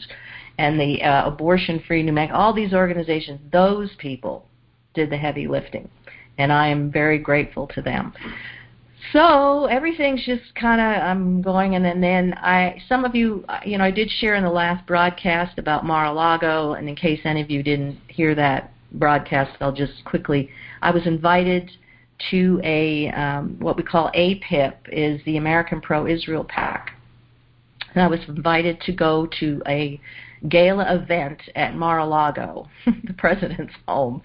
and 0.58 0.78
the 0.78 1.02
uh, 1.02 1.26
Abortion 1.26 1.82
Free 1.86 2.02
New 2.02 2.12
Mexico, 2.12 2.38
all 2.38 2.54
these 2.54 2.72
organizations, 2.72 3.40
those 3.52 3.90
people 3.98 4.46
did 4.94 5.10
the 5.10 5.16
heavy 5.16 5.46
lifting. 5.46 5.90
And 6.38 6.52
I 6.52 6.68
am 6.68 6.90
very 6.92 7.18
grateful 7.18 7.66
to 7.68 7.82
them. 7.82 8.12
So 9.12 9.66
everything's 9.66 10.25
just 10.25 10.54
kind 10.54 10.80
of 10.80 11.02
I'm 11.02 11.42
going, 11.42 11.75
and 11.75 11.84
then, 11.84 12.00
then 12.00 12.34
I 12.34 12.82
some 12.88 13.04
of 13.04 13.14
you, 13.14 13.44
you 13.64 13.78
know, 13.78 13.84
I 13.84 13.90
did 13.90 14.10
share 14.10 14.34
in 14.34 14.44
the 14.44 14.50
last 14.50 14.86
broadcast 14.86 15.58
about 15.58 15.84
Mar-a-Lago, 15.84 16.75
and 16.75 16.88
in 16.88 16.96
case 16.96 17.20
any 17.25 17.40
of 17.40 17.50
you 17.50 17.62
didn't 17.62 17.98
hear 18.08 18.34
that 18.34 18.72
broadcast, 18.92 19.56
I'll 19.60 19.72
just 19.72 20.04
quickly. 20.04 20.50
I 20.82 20.90
was 20.90 21.06
invited 21.06 21.70
to 22.30 22.60
a 22.64 23.10
um, 23.10 23.56
what 23.60 23.76
we 23.76 23.82
call 23.82 24.10
APIP, 24.14 24.88
is 24.90 25.20
the 25.25 25.36
American 25.36 25.80
Pro-Israel 25.80 26.44
PAC, 26.44 26.92
and 27.94 28.02
I 28.02 28.08
was 28.08 28.20
invited 28.28 28.80
to 28.82 28.92
go 28.92 29.26
to 29.40 29.62
a 29.66 30.00
gala 30.48 30.94
event 30.94 31.40
at 31.54 31.75
Mar-a-Lago, 31.75 32.68
the 33.04 33.14
president's 33.14 33.75
home, 33.86 34.22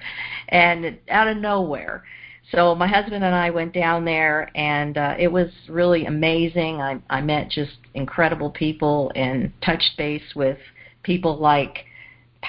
and 0.49 0.97
out 1.09 1.27
of 1.27 1.37
nowhere. 1.37 2.03
So 2.51 2.75
my 2.75 2.87
husband 2.87 3.23
and 3.23 3.35
I 3.35 3.49
went 3.49 3.73
down 3.73 4.03
there, 4.03 4.49
and 4.55 4.97
uh, 4.97 5.15
it 5.17 5.31
was 5.31 5.49
really 5.69 6.05
amazing. 6.05 6.81
I, 6.81 6.99
I 7.09 7.21
met 7.21 7.49
just 7.49 7.77
incredible 7.93 8.49
people 8.49 9.11
and 9.15 9.53
touched 9.61 9.97
base 9.97 10.35
with 10.35 10.57
people 11.03 11.37
like 11.37 11.85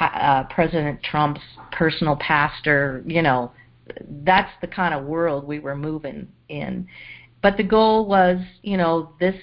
uh, 0.01 0.45
President 0.45 1.03
Trump's 1.03 1.41
personal 1.71 2.17
pastor. 2.17 3.05
You 3.07 3.23
know, 3.23 3.53
that's 4.25 4.51
the 4.61 4.67
kind 4.67 4.95
of 4.95 5.05
world 5.05 5.47
we 5.47 5.59
were 5.59 5.77
moving 5.77 6.29
in. 6.49 6.89
But 7.43 7.57
the 7.57 7.65
goal 7.65 8.07
was, 8.07 8.41
you 8.63 8.77
know, 8.77 9.13
this 9.21 9.37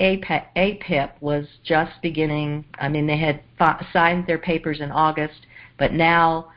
APIP, 0.00 0.44
APIP 0.56 1.20
was 1.20 1.46
just 1.64 1.92
beginning. 2.02 2.64
I 2.78 2.88
mean, 2.88 3.06
they 3.06 3.16
had 3.16 3.42
fi- 3.58 3.86
signed 3.92 4.26
their 4.26 4.38
papers 4.38 4.80
in 4.80 4.90
August, 4.90 5.46
but 5.78 5.92
now 5.92 6.50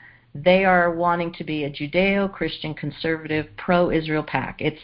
they 0.44 0.66
are 0.66 0.92
wanting 0.92 1.34
to 1.34 1.44
be 1.44 1.64
a 1.64 1.70
Judeo-Christian 1.70 2.74
conservative 2.74 3.48
pro-Israel 3.58 4.24
PAC. 4.24 4.62
It's 4.62 4.82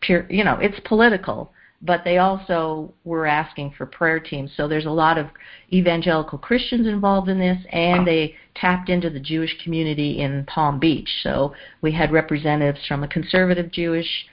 pure, 0.00 0.26
you 0.30 0.44
know, 0.44 0.58
it's 0.60 0.80
political, 0.84 1.52
but 1.82 2.02
they 2.04 2.18
also 2.18 2.92
were 3.04 3.26
asking 3.26 3.74
for 3.76 3.86
prayer 3.86 4.18
teams. 4.18 4.50
So 4.56 4.66
there's 4.66 4.86
a 4.86 4.90
lot 4.90 5.18
of 5.18 5.28
evangelical 5.72 6.38
Christians 6.38 6.86
involved 6.86 7.28
in 7.28 7.38
this, 7.38 7.58
and 7.70 8.06
they 8.06 8.34
tapped 8.54 8.88
into 8.88 9.10
the 9.10 9.20
Jewish 9.20 9.56
community 9.62 10.20
in 10.20 10.44
Palm 10.46 10.78
Beach. 10.78 11.08
So 11.22 11.54
we 11.80 11.92
had 11.92 12.10
representatives 12.10 12.84
from 12.86 13.04
a 13.04 13.08
conservative 13.08 13.70
Jewish 13.70 14.26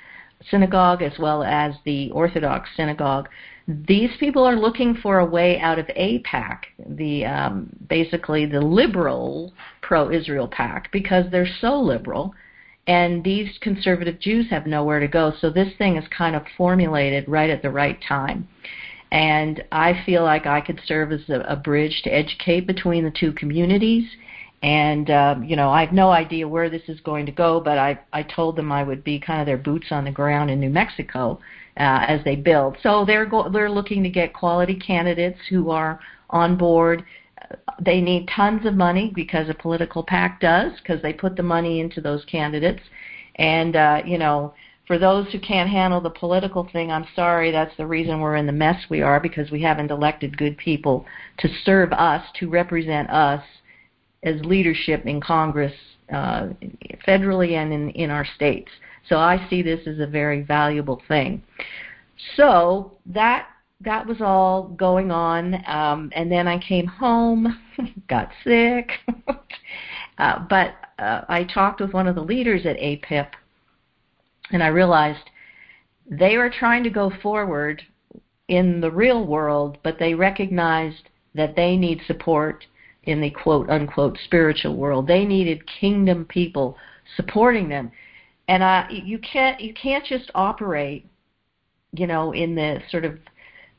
synagogue 0.50 1.02
as 1.02 1.14
well 1.20 1.44
as 1.44 1.76
the 1.86 2.12
Orthodox 2.12 2.70
synagogue 2.76 3.30
these 3.68 4.12
people 4.20 4.44
are 4.44 4.56
looking 4.56 4.96
for 4.96 5.20
a 5.20 5.26
way 5.26 5.60
out 5.60 5.80
of 5.80 5.88
AIPAC, 5.88 6.60
the 6.88 7.26
um, 7.26 7.70
basically 7.90 8.46
the 8.46 8.62
liberal 8.62 9.54
pro-Israel 9.82 10.48
PAC, 10.48 10.92
because 10.92 11.26
they're 11.32 11.50
so 11.62 11.80
liberal, 11.80 12.34
and 12.86 13.24
these 13.24 13.58
conservative 13.62 14.20
Jews 14.20 14.50
have 14.52 14.68
nowhere 14.68 15.00
to 15.00 15.08
go. 15.08 15.34
So 15.40 15.50
this 15.50 15.74
thing 15.78 15.98
is 15.98 16.08
kind 16.16 16.36
of 16.36 16.44
formulated 16.56 17.28
right 17.28 17.50
at 17.50 17.64
the 17.64 17.72
right 17.72 18.00
time. 18.08 18.48
And 19.12 19.64
I 19.72 20.04
feel 20.06 20.24
like 20.24 20.46
I 20.46 20.62
could 20.62 20.82
serve 20.86 21.12
as 21.12 21.28
a, 21.30 21.40
a 21.42 21.56
bridge 21.56 22.02
to 22.04 22.10
educate 22.14 22.68
between 22.68 23.04
the 23.04 23.12
two 23.12 23.32
communities. 23.32 24.04
And 24.62 25.10
um, 25.10 25.44
you 25.44 25.56
know, 25.56 25.72
I 25.72 25.84
have 25.84 25.94
no 25.94 26.12
idea 26.12 26.48
where 26.48 26.70
this 26.70 26.84
is 26.88 27.00
going 27.00 27.26
to 27.26 27.32
go, 27.32 27.60
but 27.60 27.80
I 27.80 28.00
I 28.14 28.22
told 28.22 28.58
them 28.58 28.72
I 28.72 28.84
would 28.84 29.04
be 29.04 29.20
kind 29.20 29.42
of 29.42 29.48
their 29.48 29.58
boots 29.58 29.88
on 29.90 30.06
the 30.06 30.12
ground 30.12 30.52
in 30.52 30.60
New 30.60 30.70
Mexico 30.70 31.40
uh, 31.78 32.06
as 32.08 32.24
they 32.24 32.36
build. 32.36 32.78
So 32.82 33.06
they're 33.06 33.26
go- 33.26 33.50
they're 33.50 33.70
looking 33.70 34.04
to 34.04 34.10
get 34.10 34.34
quality 34.34 34.76
candidates 34.76 35.40
who 35.50 35.72
are 35.72 36.00
on 36.30 36.58
board. 36.58 37.04
They 37.80 38.02
need 38.02 38.28
tons 38.28 38.66
of 38.66 38.74
money 38.74 39.12
because 39.14 39.50
a 39.50 39.54
political 39.54 40.04
PAC 40.04 40.40
does, 40.40 40.72
because 40.80 41.02
they 41.02 41.14
put 41.14 41.36
the 41.36 41.44
money 41.44 41.80
into 41.80 42.02
those 42.02 42.24
candidates. 42.26 42.82
And 43.36 43.76
uh, 43.76 44.02
you 44.06 44.18
know, 44.18 44.54
for 44.88 44.98
those 44.98 45.32
who 45.32 45.40
can't 45.40 45.70
handle 45.70 46.00
the 46.00 46.10
political 46.10 46.68
thing, 46.72 46.92
I'm 46.92 47.08
sorry. 47.16 47.52
That's 47.52 47.76
the 47.78 47.88
reason 47.88 48.22
we're 48.22 48.36
in 48.38 48.46
the 48.46 48.52
mess 48.52 48.82
we 48.90 49.02
are 49.02 49.20
because 49.20 49.52
we 49.52 49.62
haven't 49.62 49.92
elected 49.92 50.38
good 50.38 50.58
people 50.58 51.06
to 51.40 51.50
serve 51.64 51.92
us, 51.92 52.26
to 52.40 52.50
represent 52.50 53.10
us 53.10 53.44
as 54.24 54.44
leadership 54.46 55.06
in 55.06 55.22
Congress, 55.22 55.74
uh, 56.12 56.48
federally 57.08 57.52
and 57.52 57.74
in 57.74 57.90
in 57.92 58.10
our 58.10 58.26
states. 58.36 58.72
So 59.10 59.18
I 59.18 59.46
see 59.50 59.62
this 59.62 59.88
as 59.88 60.00
a 60.00 60.08
very 60.08 60.42
valuable 60.42 61.02
thing. 61.08 61.44
So 62.36 62.98
that 63.08 63.48
that 63.82 64.08
was 64.08 64.22
all 64.22 64.70
going 64.70 65.12
on, 65.12 65.62
um, 65.68 66.10
and 66.16 66.32
then 66.32 66.48
I 66.48 66.58
came 66.58 66.88
home, 66.88 67.60
got 68.10 68.30
sick, 68.44 68.90
uh, 70.18 70.40
but 70.50 70.76
uh, 70.98 71.22
I 71.28 71.44
talked 71.44 71.82
with 71.82 71.94
one 71.94 72.08
of 72.08 72.16
the 72.16 72.22
leaders 72.22 72.66
at 72.66 72.78
APIP, 72.78 73.34
and 74.52 74.64
I 74.64 74.68
realized 74.68 75.30
they 76.10 76.38
were 76.38 76.50
trying 76.50 76.84
to 76.86 76.90
go 76.90 77.12
forward 77.22 77.82
in 78.48 78.80
the 78.80 78.92
real 78.92 79.26
world, 79.26 79.78
but 79.84 80.00
they 80.00 80.14
recognized 80.14 81.10
that 81.34 81.56
they 81.56 81.76
need 81.76 82.02
support 82.08 82.66
in 83.04 83.22
the 83.22 83.30
quote 83.30 83.70
unquote 83.70 84.18
spiritual 84.24 84.76
world. 84.76 85.08
They 85.08 85.26
needed 85.26 85.68
kingdom 85.68 86.26
people 86.26 86.78
supporting 87.18 87.70
them 87.70 87.92
and 88.48 88.64
I 88.64 88.90
you 88.90 89.20
can't 89.20 89.60
you 89.60 89.74
can't 89.74 90.06
just 90.06 90.30
operate 90.36 91.06
you 91.94 92.08
know 92.08 92.32
in 92.32 92.56
the 92.56 92.82
sort 92.90 93.06
of 93.06 93.18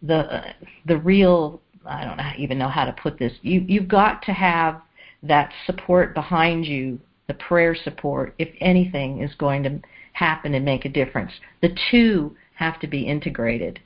the 0.02 0.54
the 0.86 0.98
real 0.98 1.60
I 1.84 2.04
don't 2.04 2.40
even 2.40 2.58
know 2.58 2.68
how 2.68 2.84
to 2.84 2.92
put 2.92 3.18
this. 3.18 3.32
You 3.42 3.64
you've 3.66 3.88
got 3.88 4.22
to 4.22 4.32
have 4.32 4.80
that 5.22 5.52
support 5.66 6.14
behind 6.14 6.66
you 6.66 7.00
the 7.28 7.34
prayer 7.34 7.74
support 7.74 8.34
if 8.38 8.48
anything 8.60 9.22
is 9.22 9.34
going 9.34 9.62
to 9.64 9.80
happen 10.12 10.54
and 10.54 10.64
make 10.64 10.84
a 10.84 10.88
difference. 10.90 11.32
The 11.62 11.76
two 11.90 12.36
have 12.54 12.78
to 12.80 12.86
be 12.86 13.02
integrated. 13.02 13.80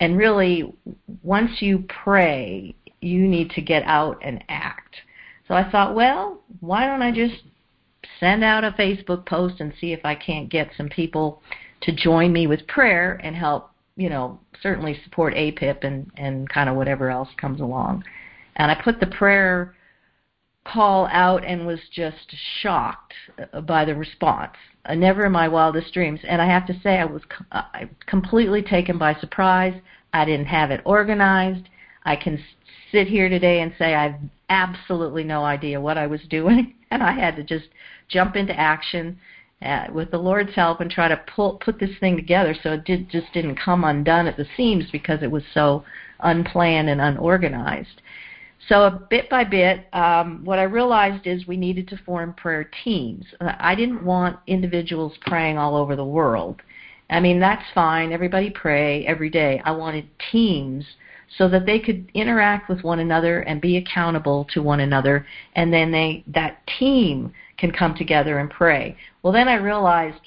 And 0.00 0.16
really 0.16 0.72
once 1.22 1.60
you 1.60 1.84
pray 2.02 2.74
you 3.02 3.26
need 3.26 3.50
to 3.50 3.62
get 3.62 3.82
out 3.84 4.18
and 4.22 4.44
act. 4.48 4.96
So 5.48 5.54
I 5.54 5.70
thought 5.70 5.94
well 5.94 6.40
why 6.60 6.86
don't 6.86 7.02
I 7.02 7.12
just 7.12 7.42
send 8.18 8.44
out 8.44 8.64
a 8.64 8.72
Facebook 8.72 9.26
post 9.26 9.60
and 9.60 9.72
see 9.80 9.92
if 9.92 10.04
I 10.04 10.14
can't 10.14 10.48
get 10.48 10.70
some 10.76 10.88
people 10.88 11.42
to 11.82 11.92
join 11.92 12.32
me 12.32 12.46
with 12.46 12.66
prayer 12.66 13.20
and 13.22 13.34
help, 13.34 13.70
you 13.96 14.08
know, 14.08 14.38
certainly 14.62 14.98
support 15.04 15.34
APIP 15.34 15.84
and, 15.84 16.10
and 16.16 16.48
kind 16.48 16.68
of 16.68 16.76
whatever 16.76 17.10
else 17.10 17.28
comes 17.36 17.60
along. 17.60 18.04
And 18.56 18.70
I 18.70 18.74
put 18.74 19.00
the 19.00 19.06
prayer 19.06 19.74
call 20.64 21.06
out 21.06 21.44
and 21.44 21.66
was 21.66 21.80
just 21.92 22.34
shocked 22.60 23.14
uh, 23.52 23.60
by 23.62 23.84
the 23.84 23.94
response. 23.94 24.52
Uh, 24.84 24.94
never 24.94 25.26
in 25.26 25.32
my 25.32 25.48
wildest 25.48 25.92
dreams. 25.92 26.20
And 26.26 26.40
I 26.40 26.46
have 26.46 26.66
to 26.66 26.80
say, 26.82 26.98
I 26.98 27.04
was 27.04 27.22
uh, 27.52 27.62
completely 28.06 28.62
taken 28.62 28.98
by 28.98 29.14
surprise. 29.14 29.78
I 30.12 30.24
didn't 30.24 30.46
have 30.46 30.70
it 30.70 30.80
organized. 30.84 31.68
I 32.04 32.16
can 32.16 32.42
sit 32.90 33.06
here 33.06 33.28
today 33.28 33.60
and 33.60 33.72
say 33.78 33.94
I've 33.94 34.14
absolutely 34.48 35.24
no 35.24 35.44
idea 35.44 35.80
what 35.80 35.98
I 35.98 36.06
was 36.06 36.20
doing, 36.28 36.74
and 36.90 37.02
I 37.02 37.12
had 37.12 37.36
to 37.36 37.42
just 37.42 37.66
jump 38.08 38.36
into 38.36 38.58
action 38.58 39.18
uh, 39.62 39.86
with 39.92 40.10
the 40.10 40.18
Lord's 40.18 40.54
help 40.54 40.80
and 40.80 40.90
try 40.90 41.08
to 41.08 41.20
pull 41.34 41.54
put 41.54 41.78
this 41.78 41.96
thing 42.00 42.16
together 42.16 42.54
so 42.62 42.72
it 42.72 42.84
did, 42.84 43.10
just 43.10 43.32
didn't 43.32 43.56
come 43.56 43.84
undone 43.84 44.26
at 44.26 44.36
the 44.36 44.46
seams 44.56 44.84
because 44.90 45.22
it 45.22 45.30
was 45.30 45.42
so 45.52 45.84
unplanned 46.20 46.88
and 46.88 47.00
unorganized. 47.00 48.00
So 48.68 49.02
bit 49.08 49.28
by 49.30 49.44
bit, 49.44 49.86
um, 49.92 50.44
what 50.44 50.58
I 50.58 50.64
realized 50.64 51.26
is 51.26 51.46
we 51.46 51.56
needed 51.56 51.88
to 51.88 51.96
form 52.04 52.34
prayer 52.34 52.70
teams. 52.84 53.24
I 53.40 53.74
didn't 53.74 54.04
want 54.04 54.38
individuals 54.46 55.14
praying 55.22 55.58
all 55.58 55.74
over 55.74 55.96
the 55.96 56.04
world. 56.04 56.60
I 57.08 57.20
mean, 57.20 57.40
that's 57.40 57.64
fine. 57.74 58.12
Everybody 58.12 58.50
pray 58.50 59.04
every 59.06 59.30
day. 59.30 59.60
I 59.64 59.72
wanted 59.72 60.06
teams 60.30 60.84
so 61.38 61.48
that 61.48 61.66
they 61.66 61.78
could 61.78 62.10
interact 62.14 62.68
with 62.68 62.82
one 62.82 62.98
another 62.98 63.40
and 63.40 63.60
be 63.60 63.76
accountable 63.76 64.46
to 64.52 64.62
one 64.62 64.80
another 64.80 65.26
and 65.54 65.72
then 65.72 65.90
they 65.92 66.24
that 66.26 66.66
team 66.78 67.32
can 67.56 67.70
come 67.70 67.94
together 67.94 68.38
and 68.38 68.50
pray. 68.50 68.96
Well 69.22 69.32
then 69.32 69.48
I 69.48 69.54
realized 69.54 70.20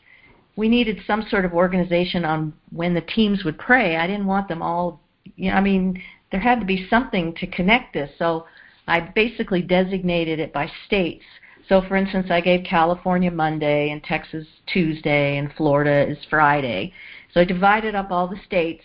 we 0.56 0.70
needed 0.70 1.02
some 1.06 1.26
sort 1.30 1.46
of 1.46 1.54
organization 1.54 2.24
on 2.26 2.54
when 2.72 2.94
the 2.94 3.02
teams 3.02 3.44
would 3.44 3.58
pray. 3.58 3.98
I 3.98 4.08
didn't 4.08 4.28
want 4.28 4.48
them 4.48 4.62
all 4.62 5.02
you 5.36 5.52
know 5.52 5.58
I 5.58 5.62
mean 5.62 6.02
there 6.34 6.42
had 6.42 6.60
to 6.60 6.66
be 6.66 6.88
something 6.90 7.34
to 7.36 7.48
connect 7.48 7.94
this. 7.94 8.10
So 8.18 8.48
I 8.88 9.00
basically 9.00 9.62
designated 9.62 10.40
it 10.40 10.52
by 10.52 10.70
states. 10.88 11.24
So 11.70 11.82
for 11.88 11.96
instance, 11.96 12.28
I 12.32 12.42
gave 12.42 12.66
California 12.66 13.30
Monday 13.30 13.92
and 13.92 14.04
Texas 14.04 14.46
Tuesday 14.66 15.38
and 15.38 15.54
Florida 15.54 16.10
is 16.10 16.18
Friday. 16.30 16.92
So 17.34 17.42
I 17.42 17.46
divided 17.46 17.94
up 17.94 18.10
all 18.10 18.28
the 18.28 18.40
states 18.46 18.84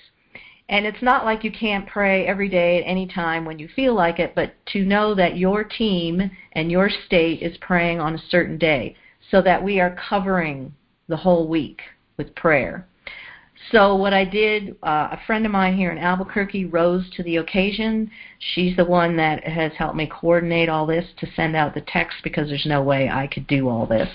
and 0.68 0.84
it's 0.84 1.02
not 1.02 1.24
like 1.24 1.44
you 1.44 1.50
can't 1.50 1.88
pray 1.88 2.26
every 2.26 2.48
day 2.48 2.78
at 2.78 2.86
any 2.86 3.06
time 3.06 3.44
when 3.44 3.58
you 3.58 3.68
feel 3.68 3.94
like 3.94 4.18
it, 4.18 4.34
but 4.34 4.52
to 4.66 4.84
know 4.84 5.14
that 5.14 5.38
your 5.38 5.64
team 5.64 6.30
and 6.52 6.70
your 6.70 6.90
state 7.06 7.40
is 7.40 7.56
praying 7.58 8.00
on 8.00 8.14
a 8.14 8.28
certain 8.28 8.58
day 8.58 8.94
so 9.30 9.40
that 9.40 9.62
we 9.62 9.80
are 9.80 9.96
covering 10.08 10.72
the 11.08 11.16
whole 11.16 11.48
week 11.48 11.80
with 12.18 12.34
prayer. 12.34 12.86
So 13.72 13.96
what 13.96 14.12
I 14.12 14.24
did, 14.24 14.76
uh, 14.82 15.08
a 15.12 15.18
friend 15.26 15.44
of 15.44 15.52
mine 15.52 15.76
here 15.76 15.90
in 15.90 15.98
Albuquerque 15.98 16.66
rose 16.66 17.08
to 17.16 17.22
the 17.22 17.36
occasion. 17.36 18.10
She's 18.38 18.76
the 18.76 18.84
one 18.84 19.16
that 19.16 19.44
has 19.44 19.72
helped 19.72 19.96
me 19.96 20.06
coordinate 20.06 20.68
all 20.68 20.86
this 20.86 21.06
to 21.18 21.26
send 21.34 21.56
out 21.56 21.74
the 21.74 21.80
text 21.82 22.18
because 22.22 22.48
there's 22.48 22.66
no 22.66 22.82
way 22.82 23.10
I 23.10 23.26
could 23.26 23.46
do 23.46 23.68
all 23.68 23.86
this. 23.86 24.08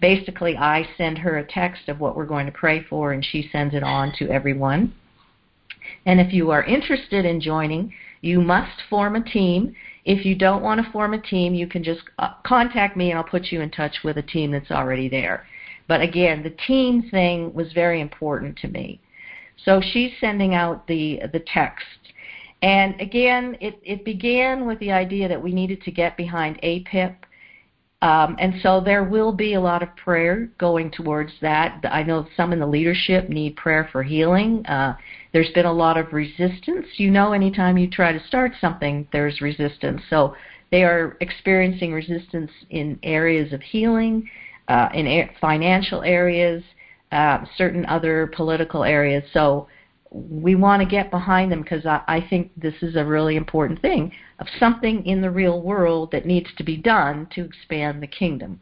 basically, 0.00 0.56
I 0.58 0.86
send 0.98 1.18
her 1.18 1.38
a 1.38 1.44
text 1.44 1.88
of 1.88 2.00
what 2.00 2.16
we're 2.16 2.26
going 2.26 2.46
to 2.46 2.52
pray 2.52 2.82
for, 2.82 3.12
and 3.12 3.24
she 3.24 3.48
sends 3.50 3.74
it 3.74 3.82
on 3.82 4.12
to 4.18 4.28
everyone. 4.28 4.92
And 6.06 6.20
if 6.20 6.32
you 6.32 6.50
are 6.50 6.64
interested 6.64 7.24
in 7.24 7.40
joining, 7.40 7.92
you 8.20 8.40
must 8.40 8.82
form 8.88 9.16
a 9.16 9.24
team. 9.24 9.74
If 10.04 10.24
you 10.24 10.34
don't 10.34 10.62
want 10.62 10.84
to 10.84 10.92
form 10.92 11.14
a 11.14 11.20
team, 11.20 11.54
you 11.54 11.66
can 11.66 11.82
just 11.84 12.00
uh, 12.18 12.34
contact 12.44 12.96
me 12.96 13.10
and 13.10 13.18
I'll 13.18 13.24
put 13.24 13.46
you 13.46 13.60
in 13.60 13.70
touch 13.70 13.98
with 14.04 14.16
a 14.16 14.22
team 14.22 14.52
that's 14.52 14.70
already 14.70 15.08
there. 15.08 15.46
But 15.88 16.00
again, 16.00 16.42
the 16.42 16.50
team 16.66 17.08
thing 17.10 17.52
was 17.52 17.72
very 17.72 18.00
important 18.00 18.56
to 18.58 18.68
me. 18.68 19.00
So 19.64 19.80
she's 19.80 20.12
sending 20.20 20.54
out 20.54 20.86
the 20.86 21.20
the 21.32 21.40
text. 21.40 21.86
And 22.62 22.98
again, 23.00 23.56
it, 23.60 23.78
it 23.84 24.04
began 24.04 24.66
with 24.66 24.78
the 24.78 24.90
idea 24.90 25.28
that 25.28 25.42
we 25.42 25.52
needed 25.52 25.82
to 25.82 25.90
get 25.90 26.16
behind 26.16 26.58
APIP 26.62 27.26
um, 28.02 28.36
and 28.38 28.54
so 28.62 28.80
there 28.80 29.04
will 29.04 29.32
be 29.32 29.54
a 29.54 29.60
lot 29.60 29.82
of 29.82 29.94
prayer 29.96 30.50
going 30.58 30.90
towards 30.90 31.32
that. 31.40 31.82
I 31.90 32.02
know 32.02 32.26
some 32.36 32.52
in 32.52 32.60
the 32.60 32.66
leadership 32.66 33.28
need 33.30 33.56
prayer 33.56 33.88
for 33.90 34.02
healing. 34.02 34.66
Uh, 34.66 34.96
there's 35.36 35.50
been 35.50 35.66
a 35.66 35.72
lot 35.72 35.98
of 35.98 36.14
resistance. 36.14 36.86
You 36.96 37.10
know, 37.10 37.34
anytime 37.34 37.76
you 37.76 37.90
try 37.90 38.10
to 38.10 38.26
start 38.26 38.52
something, 38.58 39.06
there's 39.12 39.42
resistance. 39.42 40.00
So 40.08 40.34
they 40.70 40.82
are 40.82 41.18
experiencing 41.20 41.92
resistance 41.92 42.50
in 42.70 42.98
areas 43.02 43.52
of 43.52 43.60
healing, 43.60 44.30
uh, 44.68 44.88
in 44.94 45.28
financial 45.38 46.02
areas, 46.02 46.62
uh, 47.12 47.44
certain 47.58 47.84
other 47.84 48.32
political 48.34 48.82
areas. 48.82 49.24
So 49.34 49.68
we 50.10 50.54
want 50.54 50.80
to 50.80 50.88
get 50.88 51.10
behind 51.10 51.52
them 51.52 51.60
because 51.60 51.84
I, 51.84 52.00
I 52.08 52.26
think 52.30 52.50
this 52.56 52.76
is 52.80 52.96
a 52.96 53.04
really 53.04 53.36
important 53.36 53.82
thing 53.82 54.12
of 54.38 54.46
something 54.58 55.04
in 55.04 55.20
the 55.20 55.30
real 55.30 55.60
world 55.60 56.12
that 56.12 56.24
needs 56.24 56.48
to 56.56 56.64
be 56.64 56.78
done 56.78 57.28
to 57.34 57.44
expand 57.44 58.02
the 58.02 58.06
kingdom. 58.06 58.58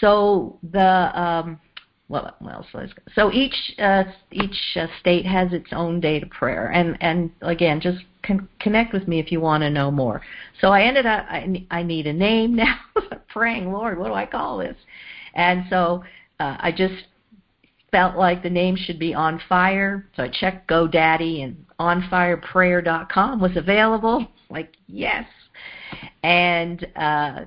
So 0.00 0.58
the 0.72 1.20
um, 1.20 1.60
well, 2.08 2.34
well, 2.40 2.66
so, 2.72 2.86
so 3.14 3.32
each 3.32 3.74
uh, 3.78 4.04
each 4.30 4.76
uh, 4.76 4.86
state 4.98 5.26
has 5.26 5.52
its 5.52 5.68
own 5.72 6.00
day 6.00 6.18
to 6.18 6.26
prayer, 6.26 6.70
and 6.72 6.96
and 7.02 7.30
again, 7.42 7.80
just 7.80 7.98
con- 8.22 8.48
connect 8.60 8.94
with 8.94 9.06
me 9.06 9.20
if 9.20 9.30
you 9.30 9.40
want 9.40 9.62
to 9.62 9.68
know 9.70 9.90
more. 9.90 10.22
So 10.60 10.68
I 10.68 10.82
ended 10.82 11.04
up 11.04 11.26
I, 11.28 11.66
I 11.70 11.82
need 11.82 12.06
a 12.06 12.12
name 12.12 12.54
now, 12.56 12.78
praying 13.28 13.70
Lord, 13.72 13.98
what 13.98 14.06
do 14.08 14.14
I 14.14 14.24
call 14.24 14.58
this? 14.58 14.76
And 15.34 15.64
so 15.68 16.02
uh, 16.40 16.56
I 16.58 16.72
just 16.72 16.94
felt 17.90 18.16
like 18.16 18.42
the 18.42 18.50
name 18.50 18.76
should 18.76 18.98
be 18.98 19.14
On 19.14 19.40
Fire, 19.46 20.06
so 20.16 20.22
I 20.22 20.28
checked 20.28 20.68
GoDaddy 20.68 21.44
and 21.44 21.66
OnFirePrayer.com 21.78 23.40
was 23.40 23.56
available. 23.56 24.26
Like 24.48 24.76
yes, 24.86 25.26
and 26.22 26.86
uh, 26.96 27.44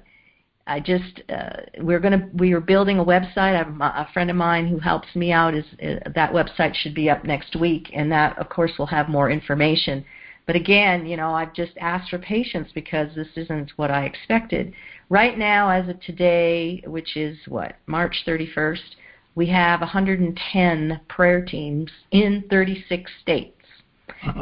I 0.72 0.80
just 0.80 1.22
uh, 1.30 1.64
we're 1.80 2.00
gonna 2.00 2.30
we 2.34 2.54
are 2.54 2.62
building 2.62 2.98
a 2.98 3.04
website. 3.04 3.38
I 3.38 3.58
have 3.58 3.68
a 3.82 4.08
friend 4.14 4.30
of 4.30 4.38
mine 4.38 4.68
who 4.68 4.80
helps 4.80 5.14
me 5.16 5.34
out. 5.34 5.54
Is 5.54 5.66
uh, 5.84 6.10
that 6.16 6.32
website 6.32 6.76
should 6.76 6.96
be 6.96 7.10
up 7.10 7.26
next 7.26 7.58
week, 7.58 7.90
and 7.94 8.10
that 8.12 8.38
of 8.40 8.48
course 8.48 8.72
will 8.80 8.86
have 8.86 9.10
more 9.10 9.30
information. 9.30 10.06
But 10.48 10.56
again, 10.56 11.06
you 11.06 11.18
know, 11.18 11.34
I've 11.34 11.54
just 11.54 11.74
asked 11.80 12.10
for 12.10 12.20
patience 12.20 12.70
because 12.74 13.14
this 13.16 13.28
isn't 13.36 13.72
what 13.76 13.92
I 13.92 14.06
expected. 14.06 14.74
Right 15.10 15.38
now, 15.38 15.70
as 15.70 15.90
of 15.90 16.00
today, 16.02 16.82
which 16.88 17.18
is 17.18 17.38
what 17.48 17.76
March 17.86 18.24
31st, 18.26 18.96
we 19.36 19.48
have 19.48 19.82
110 19.82 21.00
prayer 21.10 21.44
teams 21.44 21.92
in 22.12 22.46
36 22.50 23.12
states. 23.22 23.58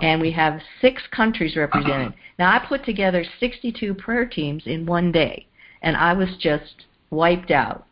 And 0.01 0.19
we 0.19 0.31
have 0.31 0.61
six 0.81 1.01
countries 1.11 1.55
represented. 1.55 2.13
Now, 2.39 2.55
I 2.55 2.65
put 2.65 2.85
together 2.85 3.25
62 3.41 3.93
prayer 3.95 4.25
teams 4.25 4.63
in 4.65 4.85
one 4.85 5.11
day, 5.11 5.48
and 5.81 5.95
I 5.95 6.13
was 6.13 6.29
just 6.39 6.85
wiped 7.09 7.51
out. 7.51 7.85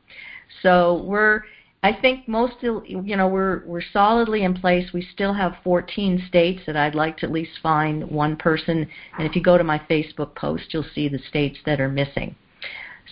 So 0.61 1.03
we're, 1.03 1.41
I 1.83 1.93
think 1.93 2.27
most, 2.27 2.55
you 2.61 3.15
know, 3.15 3.27
we're 3.27 3.63
we're 3.65 3.81
solidly 3.93 4.43
in 4.43 4.53
place. 4.53 4.91
We 4.93 5.07
still 5.13 5.33
have 5.33 5.57
14 5.63 6.23
states 6.27 6.61
that 6.65 6.75
I'd 6.75 6.95
like 6.95 7.17
to 7.17 7.25
at 7.25 7.31
least 7.31 7.59
find 7.61 8.09
one 8.09 8.35
person. 8.35 8.87
And 9.17 9.27
if 9.27 9.35
you 9.35 9.43
go 9.43 9.57
to 9.57 9.63
my 9.63 9.79
Facebook 9.79 10.35
post, 10.35 10.73
you'll 10.73 10.85
see 10.95 11.07
the 11.07 11.19
states 11.29 11.59
that 11.65 11.79
are 11.79 11.89
missing. 11.89 12.35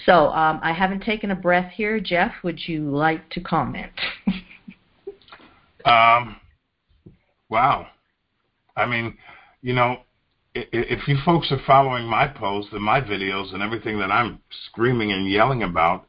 So 0.05 0.27
um, 0.27 0.59
I 0.61 0.73
haven't 0.73 1.03
taken 1.03 1.31
a 1.31 1.35
breath 1.35 1.71
here. 1.71 1.99
Jeff, 1.99 2.33
would 2.43 2.67
you 2.67 2.89
like 2.89 3.29
to 3.31 3.39
comment? 3.39 3.91
um, 5.85 6.35
wow. 7.49 7.87
I 8.75 8.85
mean, 8.85 9.17
you 9.61 9.73
know, 9.73 10.01
if 10.55 11.07
you 11.07 11.17
folks 11.25 11.51
are 11.51 11.61
following 11.67 12.05
my 12.05 12.27
posts 12.27 12.71
and 12.71 12.81
my 12.81 13.01
videos 13.01 13.53
and 13.53 13.61
everything 13.61 13.99
that 13.99 14.11
I'm 14.11 14.39
screaming 14.67 15.11
and 15.11 15.29
yelling 15.29 15.63
about, 15.63 16.07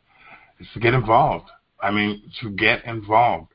is 0.61 0.69
to 0.75 0.81
get 0.81 0.95
involved. 0.95 1.51
I 1.81 1.91
mean, 1.91 2.23
to 2.41 2.51
get 2.51 2.85
involved. 2.85 3.49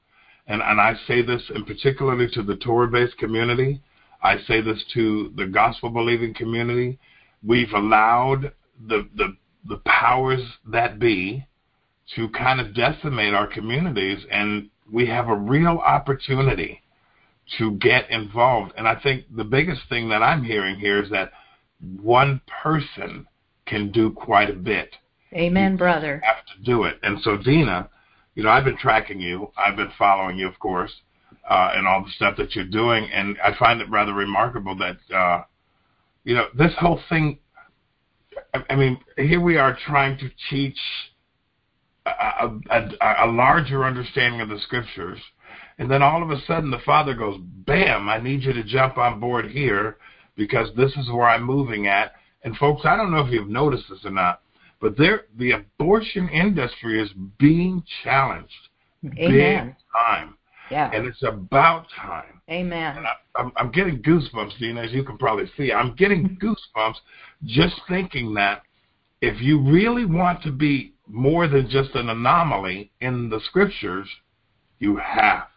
And, 0.47 0.61
and 0.61 0.81
I 0.81 0.95
say 1.07 1.21
this 1.21 1.41
in 1.55 1.65
particularly 1.65 2.27
to 2.33 2.43
the 2.43 2.57
Torah-based 2.57 3.17
community. 3.17 3.81
I 4.21 4.37
say 4.47 4.61
this 4.61 4.83
to 4.93 5.31
the 5.35 5.47
gospel-believing 5.47 6.33
community. 6.35 6.99
We've 7.43 7.71
allowed 7.73 8.51
the, 8.87 9.07
the 9.15 9.35
the 9.67 9.77
powers 9.85 10.41
that 10.67 10.99
be 10.99 11.45
to 12.15 12.29
kind 12.29 12.59
of 12.59 12.73
decimate 12.73 13.33
our 13.33 13.47
communities, 13.47 14.25
and 14.31 14.69
we 14.91 15.05
have 15.07 15.27
a 15.27 15.35
real 15.35 15.77
opportunity 15.77 16.81
to 17.57 17.71
get 17.73 18.09
involved. 18.09 18.73
And 18.77 18.87
I 18.87 18.95
think 18.95 19.25
the 19.35 19.43
biggest 19.43 19.81
thing 19.89 20.09
that 20.09 20.23
I'm 20.23 20.43
hearing 20.43 20.79
here 20.79 21.01
is 21.01 21.09
that 21.11 21.31
one 22.01 22.41
person 22.63 23.27
can 23.65 23.91
do 23.91 24.11
quite 24.11 24.49
a 24.49 24.53
bit. 24.53 24.95
Amen, 25.33 25.73
you 25.73 25.77
brother. 25.77 26.21
Have 26.23 26.45
to 26.45 26.63
do 26.63 26.83
it. 26.83 26.97
And 27.03 27.21
so, 27.21 27.37
Dinah, 27.37 27.89
you 28.35 28.43
know, 28.43 28.49
I've 28.49 28.65
been 28.65 28.77
tracking 28.77 29.19
you. 29.19 29.51
I've 29.57 29.75
been 29.75 29.91
following 29.97 30.37
you, 30.37 30.47
of 30.47 30.59
course, 30.59 30.91
uh, 31.49 31.71
and 31.73 31.87
all 31.87 32.03
the 32.03 32.11
stuff 32.11 32.37
that 32.37 32.55
you're 32.55 32.65
doing. 32.65 33.09
And 33.11 33.37
I 33.43 33.55
find 33.57 33.81
it 33.81 33.89
rather 33.89 34.13
remarkable 34.13 34.75
that, 34.77 35.15
uh, 35.15 35.43
you 36.23 36.35
know, 36.35 36.47
this 36.53 36.73
whole 36.79 36.99
thing 37.09 37.39
I 38.69 38.75
mean, 38.75 38.99
here 39.17 39.39
we 39.39 39.57
are 39.57 39.77
trying 39.85 40.17
to 40.19 40.29
teach 40.49 40.77
a, 42.05 42.49
a, 42.69 43.25
a, 43.25 43.31
larger 43.31 43.85
understanding 43.85 44.41
of 44.41 44.49
the 44.49 44.59
scriptures, 44.59 45.19
and 45.77 45.89
then 45.89 46.01
all 46.01 46.23
of 46.23 46.31
a 46.31 46.41
sudden 46.45 46.71
the 46.71 46.79
father 46.79 47.13
goes, 47.13 47.39
"Bam! 47.39 48.09
I 48.09 48.19
need 48.19 48.43
you 48.43 48.53
to 48.53 48.63
jump 48.63 48.97
on 48.97 49.19
board 49.19 49.51
here 49.51 49.97
because 50.35 50.69
this 50.75 50.91
is 50.97 51.09
where 51.09 51.27
I'm 51.27 51.43
moving 51.43 51.87
at." 51.87 52.13
And 52.43 52.57
folks, 52.57 52.85
I 52.85 52.95
don't 52.95 53.11
know 53.11 53.25
if 53.25 53.31
you've 53.31 53.49
noticed 53.49 53.85
this 53.89 54.03
or 54.03 54.11
not, 54.11 54.41
but 54.79 54.97
there, 54.97 55.25
the 55.37 55.51
abortion 55.51 56.27
industry 56.29 57.01
is 57.01 57.11
being 57.37 57.83
challenged 58.03 58.69
Amen. 59.05 59.67
big 59.67 59.75
time. 59.93 60.35
Yeah. 60.71 60.89
And 60.91 61.05
it's 61.05 61.21
about 61.23 61.87
time. 61.95 62.41
Amen. 62.49 62.97
And 62.97 63.05
I, 63.05 63.13
I'm, 63.35 63.51
I'm 63.57 63.71
getting 63.71 64.01
goosebumps, 64.01 64.57
Dean, 64.57 64.77
as 64.77 64.91
you 64.91 65.03
can 65.03 65.17
probably 65.17 65.51
see. 65.57 65.71
I'm 65.71 65.95
getting 65.95 66.37
goosebumps 66.41 66.95
just 67.45 67.75
thinking 67.87 68.33
that 68.35 68.63
if 69.21 69.41
you 69.41 69.61
really 69.61 70.05
want 70.05 70.41
to 70.43 70.51
be 70.51 70.90
more 71.11 71.47
than 71.47 71.69
just 71.69 71.93
an 71.95 72.09
anomaly 72.09 72.91
in 73.01 73.29
the 73.29 73.41
scriptures, 73.41 74.07
you 74.79 74.95
have 74.95 75.47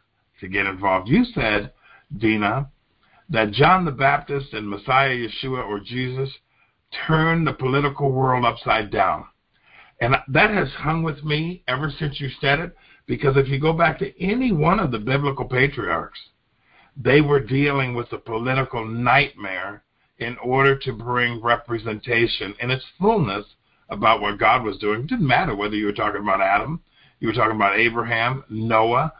to 0.40 0.49
get 0.49 0.67
involved. 0.67 1.09
You 1.09 1.25
said, 1.25 1.73
Dinah, 2.17 2.71
that 3.31 3.53
John 3.53 3.85
the 3.85 3.93
Baptist 3.93 4.53
and 4.53 4.69
Messiah 4.69 5.17
Yeshua 5.17 5.64
or 5.64 5.81
Jesus 5.81 6.29
turned 7.07 7.47
the 7.47 7.53
political 7.53 8.11
world 8.11 8.45
upside 8.45 8.90
down. 8.90 9.27
And 10.01 10.17
that 10.29 10.51
has 10.51 10.69
hung 10.71 11.03
with 11.03 11.23
me 11.23 11.62
ever 11.69 11.90
since 11.99 12.21
you 12.21 12.29
said 12.40 12.59
it, 12.59 12.77
because 13.07 13.37
if 13.37 13.49
you 13.49 13.61
go 13.61 13.73
back 13.73 13.99
to 14.01 14.23
any 14.23 14.51
one 14.51 14.81
of 14.81 14.90
the 14.90 14.99
biblical 14.99 15.45
patriarchs, 15.45 16.19
they 16.97 17.21
were 17.21 17.40
dealing 17.40 17.95
with 17.95 18.12
a 18.12 18.19
political 18.19 18.85
nightmare 18.85 19.85
in 20.19 20.37
order 20.38 20.77
to 20.79 20.93
bring 20.93 21.40
representation 21.43 22.55
in 22.61 22.71
its 22.71 22.85
fullness 22.99 23.47
about 23.95 24.21
what 24.21 24.39
God 24.39 24.63
was 24.63 24.79
doing. 24.79 25.01
It 25.01 25.07
didn't 25.07 25.27
matter 25.27 25.55
whether 25.55 25.75
you 25.75 25.87
were 25.87 25.93
talking 25.93 26.21
about 26.21 26.41
Adam, 26.41 26.81
you 27.21 27.29
were 27.29 27.35
talking 27.35 27.57
about 27.57 27.79
Abraham, 27.79 28.45
Noah, 28.51 29.13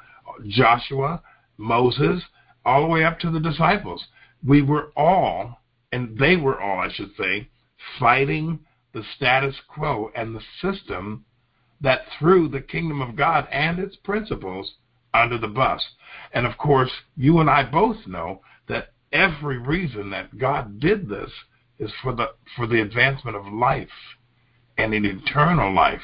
Joshua, 0.47 1.23
Moses, 1.57 2.23
all 2.65 2.83
the 2.83 2.89
way 2.89 3.05
up 3.05 3.19
to 3.21 3.31
the 3.31 3.41
disciples. 3.41 4.05
We 4.47 4.63
were 4.63 4.91
all, 4.97 5.61
and 5.93 6.19
they 6.19 6.37
were 6.37 6.61
all, 6.61 6.81
I 6.81 6.91
should 6.93 7.15
say, 7.17 7.49
fighting 7.99 8.61
the 8.93 9.05
status 9.17 9.57
quo 9.69 10.11
and 10.15 10.35
the 10.35 10.43
system 10.61 11.25
that 11.81 12.07
threw 12.19 12.49
the 12.49 12.61
kingdom 12.61 13.01
of 13.01 13.17
God 13.17 13.47
and 13.51 13.79
its 13.79 13.97
principles 13.97 14.75
under 15.13 15.39
the 15.39 15.49
bus. 15.49 15.83
And 16.33 16.47
of 16.47 16.59
course, 16.59 16.91
you 17.17 17.39
and 17.39 17.49
I 17.49 17.63
both 17.63 18.07
know 18.07 18.43
that 18.69 18.93
every 19.13 19.59
reason 19.59 20.11
that 20.11 20.37
God 20.39 20.81
did 20.81 21.09
this 21.09 21.31
is 21.79 21.91
for 22.03 22.15
the 22.15 22.31
for 22.57 22.67
the 22.67 22.81
advancement 22.81 23.37
of 23.37 23.53
life 23.53 23.89
and 24.79 24.95
an 24.95 25.05
eternal 25.05 25.73
life. 25.73 26.03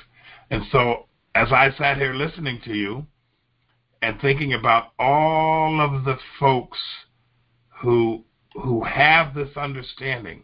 And 0.51 0.63
so 0.71 1.07
as 1.35 1.53
I 1.53 1.73
sat 1.77 1.97
here 1.97 2.15
listening 2.15 2.61
to 2.65 2.75
you 2.75 3.07
and 4.03 4.21
thinking 4.21 4.53
about 4.53 4.93
all 4.99 5.81
of 5.81 6.05
the 6.05 6.19
folks 6.39 6.79
who 7.81 8.25
who 8.55 8.83
have 8.83 9.33
this 9.33 9.57
understanding 9.57 10.43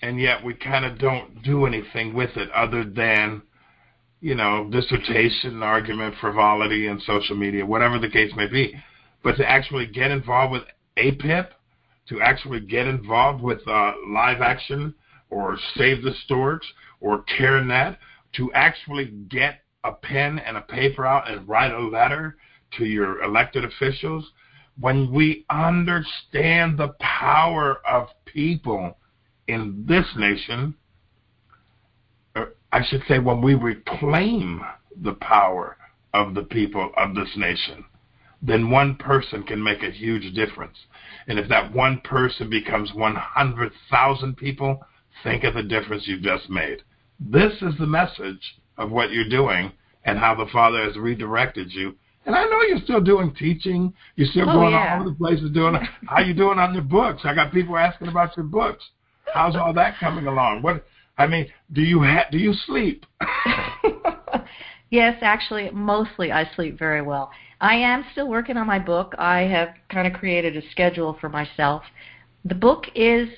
and 0.00 0.18
yet 0.18 0.42
we 0.42 0.54
kind 0.54 0.86
of 0.86 0.98
don't 0.98 1.42
do 1.42 1.66
anything 1.66 2.14
with 2.14 2.36
it 2.36 2.50
other 2.52 2.82
than 2.82 3.42
you 4.24 4.34
know, 4.34 4.66
dissertation, 4.70 5.62
argument, 5.62 6.14
frivolity, 6.18 6.86
and 6.86 7.02
social 7.02 7.36
media, 7.36 7.66
whatever 7.66 7.98
the 7.98 8.08
case 8.08 8.32
may 8.34 8.46
be. 8.46 8.74
But 9.22 9.36
to 9.36 9.46
actually 9.46 9.86
get 9.86 10.10
involved 10.10 10.50
with 10.50 10.62
APIP, 10.96 11.50
to 12.08 12.22
actually 12.22 12.60
get 12.60 12.86
involved 12.86 13.42
with 13.42 13.60
uh, 13.68 13.92
live 14.08 14.40
action 14.40 14.94
or 15.34 15.58
Save 15.76 16.02
the 16.02 16.14
Storks 16.24 16.66
or 17.00 17.24
CareNet, 17.24 17.96
to 18.34 18.52
actually 18.52 19.06
get 19.28 19.60
a 19.82 19.92
pen 19.92 20.38
and 20.38 20.56
a 20.56 20.62
paper 20.62 21.04
out 21.04 21.30
and 21.30 21.46
write 21.48 21.72
a 21.72 21.78
letter 21.78 22.36
to 22.78 22.84
your 22.84 23.22
elected 23.22 23.64
officials, 23.64 24.30
when 24.80 25.12
we 25.12 25.44
understand 25.50 26.78
the 26.78 26.94
power 27.00 27.78
of 27.86 28.08
people 28.24 28.96
in 29.46 29.84
this 29.86 30.06
nation, 30.16 30.74
uh, 32.34 32.46
I 32.72 32.84
should 32.84 33.02
say 33.06 33.18
when 33.18 33.42
we 33.42 33.54
reclaim 33.54 34.62
the 35.02 35.14
power 35.14 35.76
of 36.12 36.34
the 36.34 36.42
people 36.42 36.90
of 36.96 37.14
this 37.14 37.30
nation, 37.36 37.84
then 38.40 38.70
one 38.70 38.96
person 38.96 39.42
can 39.42 39.62
make 39.62 39.82
a 39.82 39.90
huge 39.90 40.34
difference. 40.34 40.76
And 41.26 41.38
if 41.38 41.48
that 41.48 41.72
one 41.72 42.00
person 42.02 42.50
becomes 42.50 42.92
100,000 42.94 44.36
people, 44.36 44.80
think 45.22 45.44
of 45.44 45.54
the 45.54 45.62
difference 45.62 46.04
you've 46.06 46.22
just 46.22 46.50
made. 46.50 46.82
This 47.20 47.52
is 47.62 47.74
the 47.78 47.86
message 47.86 48.56
of 48.76 48.90
what 48.90 49.12
you're 49.12 49.28
doing 49.28 49.72
and 50.04 50.18
how 50.18 50.34
the 50.34 50.50
Father 50.52 50.82
has 50.82 50.96
redirected 50.96 51.72
you. 51.72 51.94
And 52.26 52.34
I 52.34 52.44
know 52.44 52.62
you're 52.62 52.80
still 52.80 53.00
doing 53.00 53.34
teaching. 53.34 53.92
You're 54.16 54.28
still 54.28 54.48
oh, 54.48 54.54
going 54.54 54.72
yeah. 54.72 54.94
all 54.94 55.00
over 55.00 55.10
the 55.10 55.16
places 55.16 55.50
doing. 55.52 55.74
How 56.06 56.20
you 56.20 56.32
doing 56.32 56.58
on 56.58 56.72
your 56.72 56.82
books? 56.82 57.22
I 57.24 57.34
got 57.34 57.52
people 57.52 57.76
asking 57.76 58.08
about 58.08 58.34
your 58.36 58.46
books. 58.46 58.82
How's 59.32 59.56
all 59.56 59.74
that 59.74 59.98
coming 59.98 60.26
along? 60.26 60.62
What 60.62 60.86
I 61.18 61.26
mean, 61.26 61.48
do 61.72 61.82
you 61.82 62.02
ha- 62.02 62.26
do 62.30 62.38
you 62.38 62.54
sleep? 62.66 63.04
yes, 64.90 65.18
actually, 65.22 65.70
mostly 65.70 66.32
I 66.32 66.50
sleep 66.54 66.78
very 66.78 67.02
well. 67.02 67.30
I 67.60 67.74
am 67.76 68.04
still 68.12 68.28
working 68.28 68.56
on 68.56 68.66
my 68.66 68.78
book. 68.78 69.14
I 69.18 69.40
have 69.40 69.70
kind 69.88 70.06
of 70.06 70.18
created 70.18 70.56
a 70.56 70.70
schedule 70.70 71.16
for 71.20 71.28
myself. 71.28 71.82
The 72.44 72.54
book 72.54 72.86
is 72.94 73.28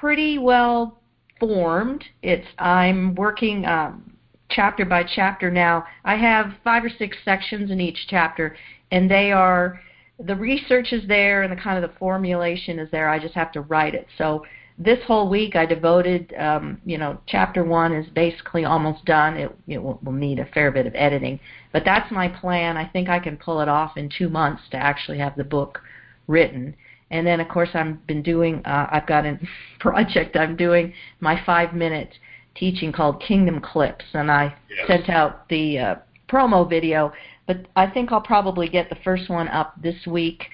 pretty 0.00 0.38
well 0.38 0.98
formed. 1.38 2.02
It's 2.22 2.46
I'm 2.58 3.14
working 3.14 3.66
um, 3.66 4.16
chapter 4.48 4.84
by 4.84 5.04
chapter 5.04 5.50
now. 5.50 5.84
I 6.04 6.16
have 6.16 6.54
five 6.64 6.84
or 6.84 6.90
six 6.90 7.16
sections 7.24 7.70
in 7.70 7.80
each 7.80 8.06
chapter, 8.08 8.56
and 8.90 9.10
they 9.10 9.30
are 9.30 9.80
the 10.18 10.36
research 10.36 10.92
is 10.92 11.06
there 11.06 11.42
and 11.42 11.52
the 11.52 11.60
kind 11.60 11.82
of 11.82 11.90
the 11.90 11.96
formulation 11.98 12.78
is 12.78 12.90
there. 12.90 13.08
I 13.08 13.18
just 13.18 13.34
have 13.34 13.52
to 13.52 13.62
write 13.62 13.94
it. 13.94 14.06
So 14.18 14.44
this 14.78 14.98
whole 15.06 15.30
week 15.30 15.56
I 15.56 15.64
devoted, 15.64 16.34
um, 16.38 16.80
you 16.84 16.98
know, 16.98 17.18
chapter 17.26 17.64
one 17.64 17.94
is 17.94 18.06
basically 18.10 18.64
almost 18.64 19.04
done. 19.06 19.36
It, 19.36 19.54
it 19.66 19.82
will, 19.82 19.98
will 20.02 20.12
need 20.12 20.38
a 20.38 20.44
fair 20.46 20.70
bit 20.70 20.86
of 20.86 20.94
editing, 20.94 21.40
but 21.72 21.84
that's 21.84 22.10
my 22.10 22.28
plan. 22.28 22.76
I 22.76 22.86
think 22.86 23.08
I 23.08 23.18
can 23.18 23.36
pull 23.36 23.60
it 23.60 23.68
off 23.68 23.96
in 23.96 24.10
two 24.10 24.28
months 24.28 24.62
to 24.72 24.76
actually 24.76 25.18
have 25.18 25.36
the 25.36 25.44
book 25.44 25.80
written. 26.26 26.74
And 27.10 27.26
then, 27.26 27.40
of 27.40 27.48
course, 27.48 27.70
I've 27.74 28.06
been 28.06 28.22
doing. 28.22 28.62
Uh, 28.64 28.86
I've 28.90 29.06
got 29.06 29.26
a 29.26 29.38
project 29.80 30.36
I'm 30.36 30.56
doing 30.56 30.92
my 31.20 31.42
five 31.44 31.74
minute 31.74 32.14
teaching 32.54 32.92
called 32.92 33.22
Kingdom 33.22 33.60
Clips, 33.60 34.04
and 34.12 34.30
I 34.30 34.54
yes. 34.68 34.86
sent 34.86 35.08
out 35.08 35.48
the 35.48 35.78
uh, 35.78 35.94
promo 36.28 36.68
video. 36.68 37.12
But 37.46 37.66
I 37.74 37.88
think 37.88 38.12
I'll 38.12 38.20
probably 38.20 38.68
get 38.68 38.88
the 38.88 38.96
first 39.02 39.28
one 39.28 39.48
up 39.48 39.74
this 39.82 40.06
week. 40.06 40.44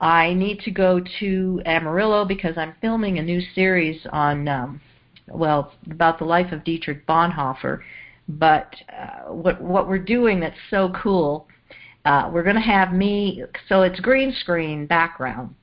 I 0.00 0.32
need 0.32 0.60
to 0.60 0.70
go 0.70 1.00
to 1.20 1.62
Amarillo 1.66 2.24
because 2.24 2.56
I'm 2.56 2.74
filming 2.80 3.18
a 3.18 3.22
new 3.22 3.40
series 3.54 4.00
on, 4.12 4.48
um, 4.48 4.80
well, 5.28 5.74
about 5.90 6.18
the 6.18 6.24
life 6.24 6.52
of 6.52 6.64
Dietrich 6.64 7.06
Bonhoeffer. 7.06 7.80
But 8.28 8.74
uh, 8.88 9.32
what 9.32 9.60
what 9.60 9.88
we're 9.88 9.98
doing 9.98 10.40
that's 10.40 10.56
so 10.70 10.92
cool, 11.02 11.46
uh, 12.04 12.30
we're 12.32 12.44
going 12.44 12.56
to 12.56 12.62
have 12.62 12.92
me. 12.92 13.44
So 13.68 13.82
it's 13.82 14.00
green 14.00 14.32
screen 14.32 14.86
background. 14.86 15.54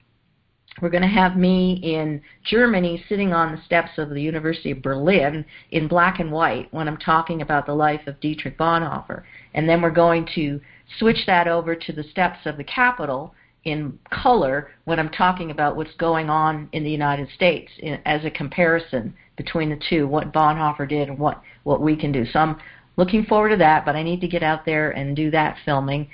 We're 0.81 0.89
going 0.89 1.01
to 1.01 1.07
have 1.07 1.35
me 1.35 1.79
in 1.83 2.21
Germany 2.43 3.03
sitting 3.09 3.33
on 3.33 3.51
the 3.51 3.61
steps 3.63 3.91
of 3.97 4.09
the 4.09 4.21
University 4.21 4.71
of 4.71 4.81
Berlin 4.81 5.45
in 5.71 5.87
black 5.87 6.19
and 6.19 6.31
white 6.31 6.71
when 6.71 6.87
I'm 6.87 6.97
talking 6.97 7.41
about 7.41 7.65
the 7.65 7.73
life 7.73 8.05
of 8.07 8.19
Dietrich 8.19 8.57
Bonhoeffer. 8.57 9.23
And 9.53 9.67
then 9.67 9.81
we're 9.81 9.89
going 9.91 10.27
to 10.35 10.61
switch 10.99 11.25
that 11.25 11.47
over 11.47 11.75
to 11.75 11.91
the 11.91 12.03
steps 12.03 12.39
of 12.45 12.57
the 12.57 12.63
Capitol 12.63 13.33
in 13.63 13.99
color 14.11 14.69
when 14.85 14.99
I'm 14.99 15.09
talking 15.09 15.51
about 15.51 15.75
what's 15.75 15.93
going 15.95 16.29
on 16.29 16.69
in 16.71 16.83
the 16.83 16.91
United 16.91 17.29
States 17.35 17.71
in, 17.79 17.99
as 18.05 18.23
a 18.23 18.31
comparison 18.31 19.13
between 19.35 19.69
the 19.69 19.79
two, 19.89 20.07
what 20.07 20.31
Bonhoeffer 20.31 20.87
did 20.87 21.09
and 21.09 21.19
what, 21.19 21.41
what 21.63 21.81
we 21.81 21.95
can 21.95 22.11
do. 22.11 22.25
So 22.25 22.39
I'm 22.39 22.57
looking 22.95 23.25
forward 23.25 23.49
to 23.49 23.57
that, 23.57 23.85
but 23.85 23.95
I 23.95 24.03
need 24.03 24.21
to 24.21 24.27
get 24.27 24.43
out 24.43 24.65
there 24.65 24.91
and 24.91 25.15
do 25.15 25.31
that 25.31 25.57
filming. 25.65 26.09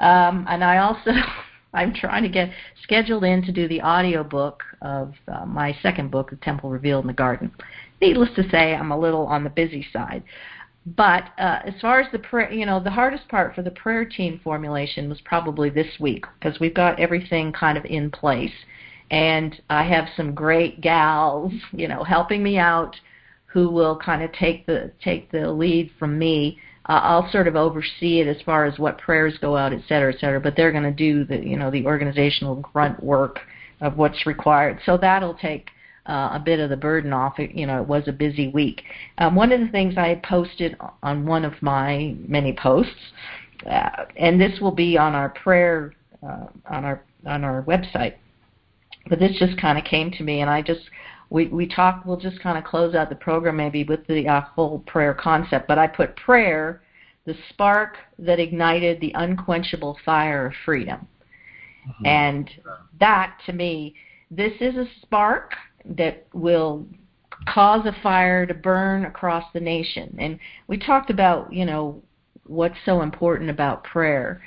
Um, 0.00 0.46
and 0.48 0.62
I 0.62 0.78
also, 0.78 1.10
I'm 1.72 1.94
trying 1.94 2.22
to 2.22 2.28
get 2.28 2.50
scheduled 2.82 3.24
in 3.24 3.42
to 3.42 3.52
do 3.52 3.66
the 3.68 3.80
audio 3.80 4.22
book 4.22 4.62
of 4.82 5.14
uh, 5.28 5.46
my 5.46 5.76
second 5.82 6.10
book, 6.10 6.30
The 6.30 6.36
Temple 6.36 6.70
Revealed 6.70 7.04
in 7.04 7.08
the 7.08 7.14
Garden. 7.14 7.50
Needless 8.00 8.30
to 8.36 8.48
say, 8.50 8.74
I'm 8.74 8.90
a 8.90 8.98
little 8.98 9.26
on 9.26 9.44
the 9.44 9.50
busy 9.50 9.86
side. 9.92 10.22
But 10.84 11.30
uh, 11.38 11.60
as 11.64 11.74
far 11.80 12.00
as 12.00 12.10
the 12.10 12.18
prayer, 12.18 12.52
you 12.52 12.66
know, 12.66 12.80
the 12.80 12.90
hardest 12.90 13.28
part 13.28 13.54
for 13.54 13.62
the 13.62 13.70
prayer 13.70 14.04
team 14.04 14.40
formulation 14.42 15.08
was 15.08 15.20
probably 15.20 15.70
this 15.70 16.00
week 16.00 16.24
because 16.38 16.58
we've 16.58 16.74
got 16.74 16.98
everything 16.98 17.52
kind 17.52 17.78
of 17.78 17.84
in 17.84 18.10
place, 18.10 18.52
and 19.10 19.60
I 19.70 19.84
have 19.84 20.08
some 20.16 20.34
great 20.34 20.80
gals, 20.80 21.52
you 21.72 21.86
know, 21.86 22.02
helping 22.02 22.42
me 22.42 22.58
out, 22.58 22.96
who 23.46 23.68
will 23.68 23.96
kind 23.96 24.22
of 24.22 24.32
take 24.32 24.66
the 24.66 24.90
take 25.04 25.30
the 25.30 25.52
lead 25.52 25.92
from 25.98 26.18
me. 26.18 26.58
Uh, 26.88 27.00
I'll 27.02 27.30
sort 27.30 27.46
of 27.46 27.54
oversee 27.54 28.20
it 28.20 28.26
as 28.26 28.42
far 28.42 28.64
as 28.64 28.78
what 28.78 28.98
prayers 28.98 29.38
go 29.40 29.56
out, 29.56 29.72
et 29.72 29.82
cetera, 29.88 30.12
et 30.12 30.18
cetera. 30.18 30.40
But 30.40 30.56
they're 30.56 30.72
going 30.72 30.82
to 30.82 30.90
do 30.90 31.24
the, 31.24 31.38
you 31.38 31.56
know, 31.56 31.70
the 31.70 31.86
organizational 31.86 32.56
grunt 32.56 33.02
work 33.02 33.38
of 33.80 33.96
what's 33.96 34.26
required. 34.26 34.80
So 34.84 34.96
that'll 34.96 35.34
take 35.34 35.70
uh, 36.06 36.30
a 36.32 36.42
bit 36.44 36.58
of 36.58 36.70
the 36.70 36.76
burden 36.76 37.12
off. 37.12 37.38
It, 37.38 37.52
you 37.52 37.66
know, 37.66 37.80
it 37.80 37.86
was 37.86 38.08
a 38.08 38.12
busy 38.12 38.48
week. 38.48 38.82
Um, 39.18 39.36
one 39.36 39.52
of 39.52 39.60
the 39.60 39.68
things 39.68 39.96
I 39.96 40.20
posted 40.24 40.76
on 41.02 41.24
one 41.26 41.44
of 41.44 41.54
my 41.62 42.16
many 42.26 42.52
posts, 42.52 43.12
uh, 43.68 44.06
and 44.16 44.40
this 44.40 44.60
will 44.60 44.72
be 44.72 44.98
on 44.98 45.14
our 45.14 45.28
prayer 45.28 45.94
uh, 46.22 46.46
on 46.68 46.84
our 46.84 47.02
on 47.26 47.44
our 47.44 47.62
website. 47.62 48.14
But 49.08 49.20
this 49.20 49.36
just 49.38 49.56
kind 49.58 49.78
of 49.78 49.84
came 49.84 50.10
to 50.12 50.24
me, 50.24 50.40
and 50.40 50.50
I 50.50 50.62
just 50.62 50.82
we 51.32 51.46
we 51.46 51.66
talked. 51.66 52.06
We'll 52.06 52.18
just 52.18 52.40
kind 52.40 52.58
of 52.58 52.64
close 52.64 52.94
out 52.94 53.08
the 53.08 53.16
program 53.16 53.56
maybe 53.56 53.84
with 53.84 54.06
the 54.06 54.28
uh, 54.28 54.42
whole 54.42 54.80
prayer 54.80 55.14
concept. 55.14 55.66
But 55.66 55.78
I 55.78 55.86
put 55.86 56.14
prayer, 56.14 56.82
the 57.24 57.34
spark 57.48 57.96
that 58.18 58.38
ignited 58.38 59.00
the 59.00 59.12
unquenchable 59.14 59.96
fire 60.04 60.46
of 60.46 60.52
freedom, 60.66 61.08
mm-hmm. 61.88 62.06
and 62.06 62.50
that 63.00 63.38
to 63.46 63.54
me, 63.54 63.94
this 64.30 64.52
is 64.60 64.76
a 64.76 64.86
spark 65.00 65.54
that 65.86 66.26
will 66.34 66.86
cause 67.48 67.86
a 67.86 67.96
fire 68.02 68.44
to 68.44 68.54
burn 68.54 69.06
across 69.06 69.44
the 69.54 69.60
nation. 69.60 70.14
And 70.18 70.38
we 70.68 70.76
talked 70.76 71.08
about, 71.08 71.50
you 71.50 71.64
know, 71.64 72.02
what's 72.46 72.76
so 72.84 73.00
important 73.00 73.48
about 73.48 73.84
prayer. 73.84 74.42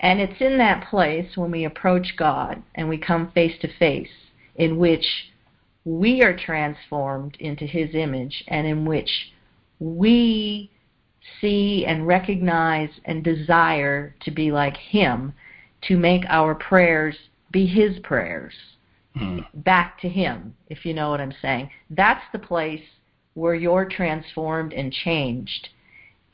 And 0.00 0.20
it's 0.20 0.40
in 0.40 0.58
that 0.58 0.86
place 0.90 1.34
when 1.34 1.50
we 1.50 1.64
approach 1.64 2.14
God 2.18 2.62
and 2.74 2.90
we 2.90 2.98
come 2.98 3.32
face 3.32 3.58
to 3.62 3.68
face 3.78 4.10
in 4.56 4.76
which 4.76 5.06
we 5.86 6.20
are 6.20 6.36
transformed 6.36 7.36
into 7.38 7.64
His 7.64 7.94
image 7.94 8.44
and 8.48 8.66
in 8.66 8.84
which 8.84 9.32
we 9.78 10.68
see 11.40 11.86
and 11.86 12.06
recognize 12.06 12.90
and 13.04 13.22
desire 13.22 14.14
to 14.20 14.30
be 14.32 14.50
like 14.50 14.76
Him, 14.76 15.32
to 15.82 15.96
make 15.96 16.24
our 16.28 16.56
prayers 16.56 17.16
be 17.52 17.66
His 17.66 17.98
prayers 18.00 18.52
hmm. 19.16 19.38
back 19.54 20.00
to 20.00 20.08
Him, 20.08 20.54
if 20.68 20.84
you 20.84 20.92
know 20.92 21.10
what 21.10 21.20
I'm 21.20 21.34
saying. 21.40 21.70
That's 21.90 22.24
the 22.32 22.40
place 22.40 22.82
where 23.34 23.54
you're 23.54 23.84
transformed 23.84 24.72
and 24.72 24.92
changed. 24.92 25.68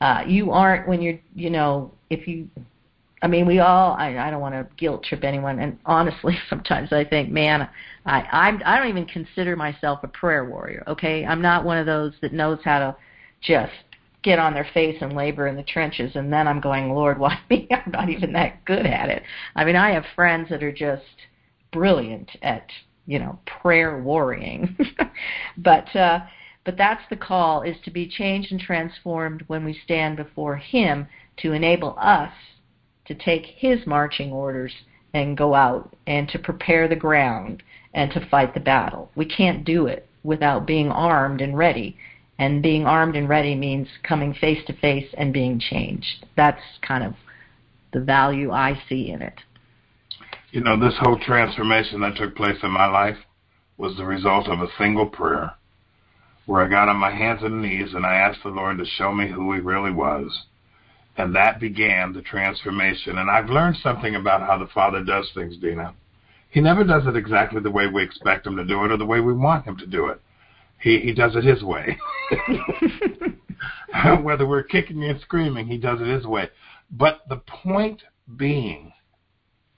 Uh, 0.01 0.23
you 0.27 0.51
aren't 0.51 0.87
when 0.87 1.01
you're, 1.01 1.19
you 1.35 1.51
know, 1.51 1.91
if 2.09 2.27
you, 2.27 2.49
I 3.23 3.27
mean, 3.27 3.47
we 3.47 3.59
all, 3.59 3.93
I, 3.93 4.17
I 4.17 4.29
don't 4.29 4.41
want 4.41 4.53
to 4.53 4.67
guilt 4.75 5.05
trip 5.05 5.23
anyone, 5.23 5.57
and 5.59 5.79
honestly, 5.85 6.37
sometimes 6.49 6.91
I 6.91 7.05
think, 7.05 7.29
man, 7.31 7.69
I, 8.05 8.21
I'm, 8.21 8.61
I 8.65 8.77
don't 8.77 8.89
even 8.89 9.05
consider 9.05 9.55
myself 9.55 10.01
a 10.03 10.09
prayer 10.09 10.43
warrior, 10.43 10.83
okay? 10.87 11.25
I'm 11.25 11.41
not 11.41 11.63
one 11.63 11.77
of 11.77 11.85
those 11.85 12.13
that 12.21 12.33
knows 12.33 12.59
how 12.65 12.79
to 12.79 12.95
just 13.41 13.71
get 14.23 14.39
on 14.39 14.53
their 14.53 14.67
face 14.73 14.97
and 15.01 15.15
labor 15.15 15.47
in 15.47 15.55
the 15.55 15.63
trenches 15.63 16.15
and 16.15 16.31
then 16.31 16.47
I'm 16.47 16.59
going, 16.59 16.91
Lord, 16.91 17.17
why 17.19 17.39
me? 17.49 17.67
I'm 17.71 17.91
not 17.91 18.09
even 18.09 18.33
that 18.33 18.63
good 18.65 18.85
at 18.85 19.09
it. 19.09 19.23
I 19.55 19.63
mean, 19.63 19.77
I 19.77 19.91
have 19.91 20.05
friends 20.15 20.49
that 20.49 20.63
are 20.63 20.71
just 20.71 21.03
brilliant 21.71 22.29
at 22.41 22.69
you 23.05 23.19
know 23.19 23.37
prayer 23.61 24.01
worrying 24.01 24.77
but 25.57 25.93
uh 25.95 26.19
but 26.63 26.77
that's 26.77 27.01
the 27.09 27.15
call 27.17 27.63
is 27.63 27.75
to 27.83 27.91
be 27.91 28.07
changed 28.07 28.51
and 28.51 28.61
transformed 28.61 29.43
when 29.47 29.65
we 29.65 29.77
stand 29.83 30.15
before 30.15 30.55
him 30.55 31.05
to 31.35 31.51
enable 31.51 31.97
us 31.99 32.31
to 33.05 33.15
take 33.15 33.45
his 33.45 33.85
marching 33.85 34.31
orders 34.31 34.73
and 35.13 35.37
go 35.37 35.53
out 35.53 35.95
and 36.07 36.27
to 36.29 36.39
prepare 36.39 36.87
the 36.87 36.95
ground 36.95 37.61
and 37.93 38.11
to 38.11 38.27
fight 38.29 38.53
the 38.53 38.59
battle 38.59 39.11
we 39.15 39.25
can't 39.25 39.65
do 39.65 39.87
it 39.87 40.07
without 40.23 40.65
being 40.65 40.89
armed 40.89 41.41
and 41.41 41.57
ready 41.57 41.97
And 42.39 42.63
being 42.63 42.85
armed 42.85 43.15
and 43.15 43.29
ready 43.29 43.55
means 43.55 43.87
coming 44.03 44.33
face 44.33 44.65
to 44.65 44.73
face 44.73 45.09
and 45.17 45.31
being 45.31 45.59
changed. 45.59 46.25
That's 46.35 46.61
kind 46.81 47.03
of 47.03 47.13
the 47.91 47.99
value 48.01 48.51
I 48.51 48.81
see 48.89 49.11
in 49.11 49.21
it. 49.21 49.39
You 50.51 50.61
know, 50.61 50.79
this 50.79 50.97
whole 50.99 51.19
transformation 51.19 52.01
that 52.01 52.15
took 52.15 52.35
place 52.35 52.57
in 52.63 52.71
my 52.71 52.87
life 52.87 53.17
was 53.77 53.95
the 53.95 54.05
result 54.05 54.47
of 54.47 54.59
a 54.61 54.67
single 54.77 55.05
prayer 55.05 55.53
where 56.45 56.63
I 56.63 56.69
got 56.69 56.89
on 56.89 56.97
my 56.97 57.11
hands 57.11 57.41
and 57.43 57.61
knees 57.61 57.93
and 57.93 58.05
I 58.05 58.15
asked 58.15 58.43
the 58.43 58.49
Lord 58.49 58.77
to 58.79 58.85
show 58.85 59.13
me 59.13 59.29
who 59.29 59.53
He 59.53 59.59
really 59.59 59.91
was. 59.91 60.43
And 61.17 61.35
that 61.35 61.59
began 61.59 62.13
the 62.13 62.21
transformation. 62.21 63.17
And 63.17 63.29
I've 63.29 63.49
learned 63.49 63.77
something 63.77 64.15
about 64.15 64.41
how 64.41 64.57
the 64.57 64.67
Father 64.73 65.03
does 65.03 65.29
things, 65.35 65.57
Dinah. 65.57 65.93
He 66.49 66.61
never 66.61 66.83
does 66.83 67.05
it 67.07 67.15
exactly 67.15 67.61
the 67.61 67.71
way 67.71 67.87
we 67.87 68.03
expect 68.03 68.47
Him 68.47 68.55
to 68.57 68.65
do 68.65 68.83
it 68.83 68.91
or 68.91 68.97
the 68.97 69.05
way 69.05 69.19
we 69.19 69.33
want 69.33 69.65
Him 69.65 69.77
to 69.77 69.85
do 69.85 70.07
it. 70.07 70.19
He, 70.79 70.99
he 70.99 71.13
does 71.13 71.35
it 71.35 71.43
His 71.43 71.63
way. 71.63 71.97
Whether 74.21 74.47
we're 74.47 74.63
kicking 74.63 75.03
and 75.03 75.19
screaming, 75.21 75.67
He 75.67 75.77
does 75.77 76.01
it 76.01 76.07
His 76.07 76.25
way. 76.25 76.49
But 76.91 77.21
the 77.29 77.37
point 77.37 78.01
being, 78.37 78.93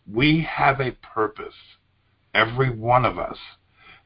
we 0.09 0.47
have 0.49 0.79
a 0.79 0.91
purpose, 0.91 1.55
every 2.33 2.69
one 2.69 3.05
of 3.05 3.17
us 3.17 3.37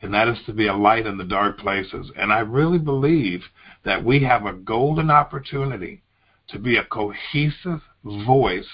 and 0.01 0.13
that 0.13 0.27
is 0.27 0.37
to 0.45 0.53
be 0.53 0.67
a 0.67 0.75
light 0.75 1.05
in 1.05 1.17
the 1.17 1.25
dark 1.25 1.59
places. 1.59 2.11
And 2.15 2.31
I 2.31 2.39
really 2.39 2.77
believe 2.77 3.41
that 3.83 4.03
we 4.03 4.23
have 4.23 4.45
a 4.45 4.53
golden 4.53 5.11
opportunity 5.11 6.03
to 6.51 6.59
be 6.59 6.77
a 6.77 6.83
cohesive 6.83 7.81
voice 8.03 8.67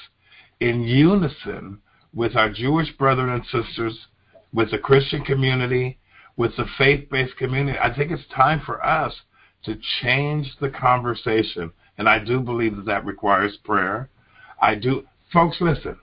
in 0.59 0.81
unison 0.83 1.81
with 2.13 2.35
our 2.35 2.49
Jewish 2.49 2.91
brethren 2.97 3.29
and 3.29 3.45
sisters, 3.45 4.07
with 4.53 4.71
the 4.71 4.77
Christian 4.77 5.23
community, 5.23 5.99
with 6.37 6.55
the 6.55 6.65
faith 6.77 7.09
based 7.09 7.37
community. 7.37 7.77
I 7.77 7.93
think 7.93 8.11
it's 8.11 8.27
time 8.33 8.61
for 8.65 8.83
us 8.85 9.13
to 9.63 9.77
change 10.01 10.55
the 10.61 10.69
conversation. 10.69 11.71
And 11.97 12.07
I 12.07 12.19
do 12.19 12.39
believe 12.39 12.75
that 12.77 12.85
that 12.85 13.05
requires 13.05 13.57
prayer. 13.57 14.09
I 14.61 14.75
do. 14.75 15.05
Folks, 15.31 15.57
listen. 15.59 15.97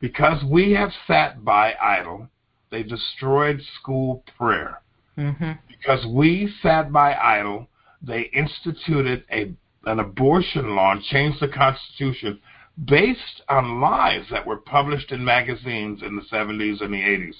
Because 0.00 0.44
we 0.44 0.72
have 0.72 0.90
sat 1.06 1.44
by 1.44 1.74
idle, 1.82 2.28
they 2.70 2.82
destroyed 2.82 3.60
school 3.80 4.22
prayer. 4.36 4.80
Mm-hmm. 5.16 5.52
Because 5.66 6.06
we 6.06 6.52
sat 6.62 6.92
by 6.92 7.14
idle, 7.14 7.68
they 8.00 8.22
instituted 8.32 9.24
a 9.30 9.52
an 9.88 10.00
abortion 10.00 10.76
law 10.76 10.92
and 10.92 11.02
changed 11.02 11.40
the 11.40 11.48
Constitution 11.48 12.40
based 12.84 13.42
on 13.48 13.80
lies 13.80 14.24
that 14.30 14.46
were 14.46 14.58
published 14.58 15.10
in 15.10 15.24
magazines 15.24 16.02
in 16.02 16.14
the 16.16 16.22
70s 16.22 16.80
and 16.80 16.92
the 16.92 16.98
80s. 16.98 17.34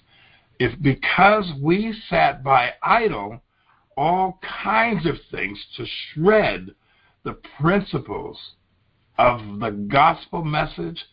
If 0.59 0.81
because 0.81 1.53
we 1.61 1.95
sat 2.09 2.43
by 2.43 2.73
idle, 2.83 3.41
all 3.97 4.41
kinds 4.43 5.07
of 5.07 5.17
things 5.31 5.65
to 5.77 5.87
shred 5.87 6.75
the 7.25 7.35
principles 7.61 8.55
of 9.19 9.61
the 9.61 9.71
gospel 9.71 10.45
message 10.45 11.05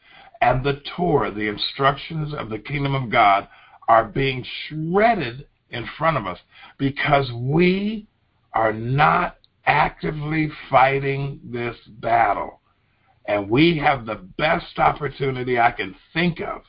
and 0.41 0.63
the 0.63 0.81
Torah, 0.95 1.31
the 1.31 1.47
instructions 1.47 2.33
of 2.33 2.49
the 2.49 2.59
kingdom 2.59 2.95
of 2.95 3.09
God, 3.09 3.47
are 3.87 4.05
being 4.05 4.43
shredded 4.43 5.47
in 5.69 5.87
front 5.97 6.17
of 6.17 6.25
us 6.25 6.39
because 6.77 7.31
we 7.31 8.07
are 8.53 8.73
not 8.73 9.37
actively 9.65 10.49
fighting 10.69 11.39
this 11.43 11.75
battle. 11.87 12.61
And 13.27 13.49
we 13.49 13.77
have 13.79 14.05
the 14.05 14.15
best 14.37 14.77
opportunity 14.77 15.59
I 15.59 15.71
can 15.71 15.95
think 16.13 16.39
of 16.39 16.61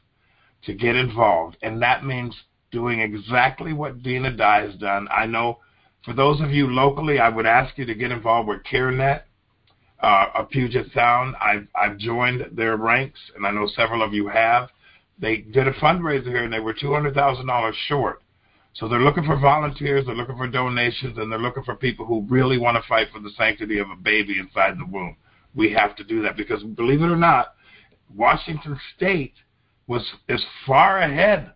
to 0.64 0.74
get 0.74 0.96
involved. 0.96 1.56
And 1.62 1.82
that 1.82 2.04
means 2.04 2.34
doing 2.70 3.00
exactly 3.00 3.72
what 3.72 4.02
Dinah 4.02 4.36
Dye 4.36 4.62
has 4.62 4.74
done. 4.76 5.08
I 5.10 5.26
know 5.26 5.58
for 6.04 6.14
those 6.14 6.40
of 6.40 6.50
you 6.50 6.68
locally, 6.68 7.18
I 7.18 7.28
would 7.28 7.46
ask 7.46 7.76
you 7.76 7.84
to 7.84 7.94
get 7.94 8.12
involved 8.12 8.48
with 8.48 8.62
CareNet 8.64 9.22
uh, 10.00 10.26
of 10.34 10.50
Puget 10.50 10.86
Sound. 10.94 11.34
I've, 11.40 11.66
I've 11.74 11.98
joined 11.98 12.46
their 12.52 12.76
ranks, 12.76 13.18
and 13.34 13.46
I 13.46 13.50
know 13.50 13.68
several 13.74 14.02
of 14.02 14.14
you 14.14 14.28
have. 14.28 14.70
They 15.18 15.38
did 15.38 15.66
a 15.66 15.72
fundraiser 15.72 16.26
here 16.26 16.44
and 16.44 16.52
they 16.52 16.60
were 16.60 16.74
$200,000 16.74 17.72
short. 17.88 18.22
So 18.78 18.88
they're 18.88 19.00
looking 19.00 19.24
for 19.24 19.38
volunteers, 19.38 20.04
they're 20.04 20.14
looking 20.14 20.36
for 20.36 20.46
donations, 20.46 21.16
and 21.16 21.32
they're 21.32 21.38
looking 21.38 21.64
for 21.64 21.74
people 21.74 22.04
who 22.04 22.26
really 22.28 22.58
want 22.58 22.76
to 22.76 22.88
fight 22.88 23.08
for 23.12 23.20
the 23.20 23.30
sanctity 23.36 23.78
of 23.78 23.88
a 23.90 23.96
baby 23.96 24.38
inside 24.38 24.78
the 24.78 24.84
womb. 24.84 25.16
We 25.54 25.72
have 25.72 25.96
to 25.96 26.04
do 26.04 26.22
that 26.22 26.36
because, 26.36 26.62
believe 26.62 27.00
it 27.00 27.06
or 27.06 27.16
not, 27.16 27.54
Washington 28.14 28.78
State 28.94 29.34
was 29.86 30.06
is 30.28 30.44
far 30.66 30.98
ahead 30.98 31.52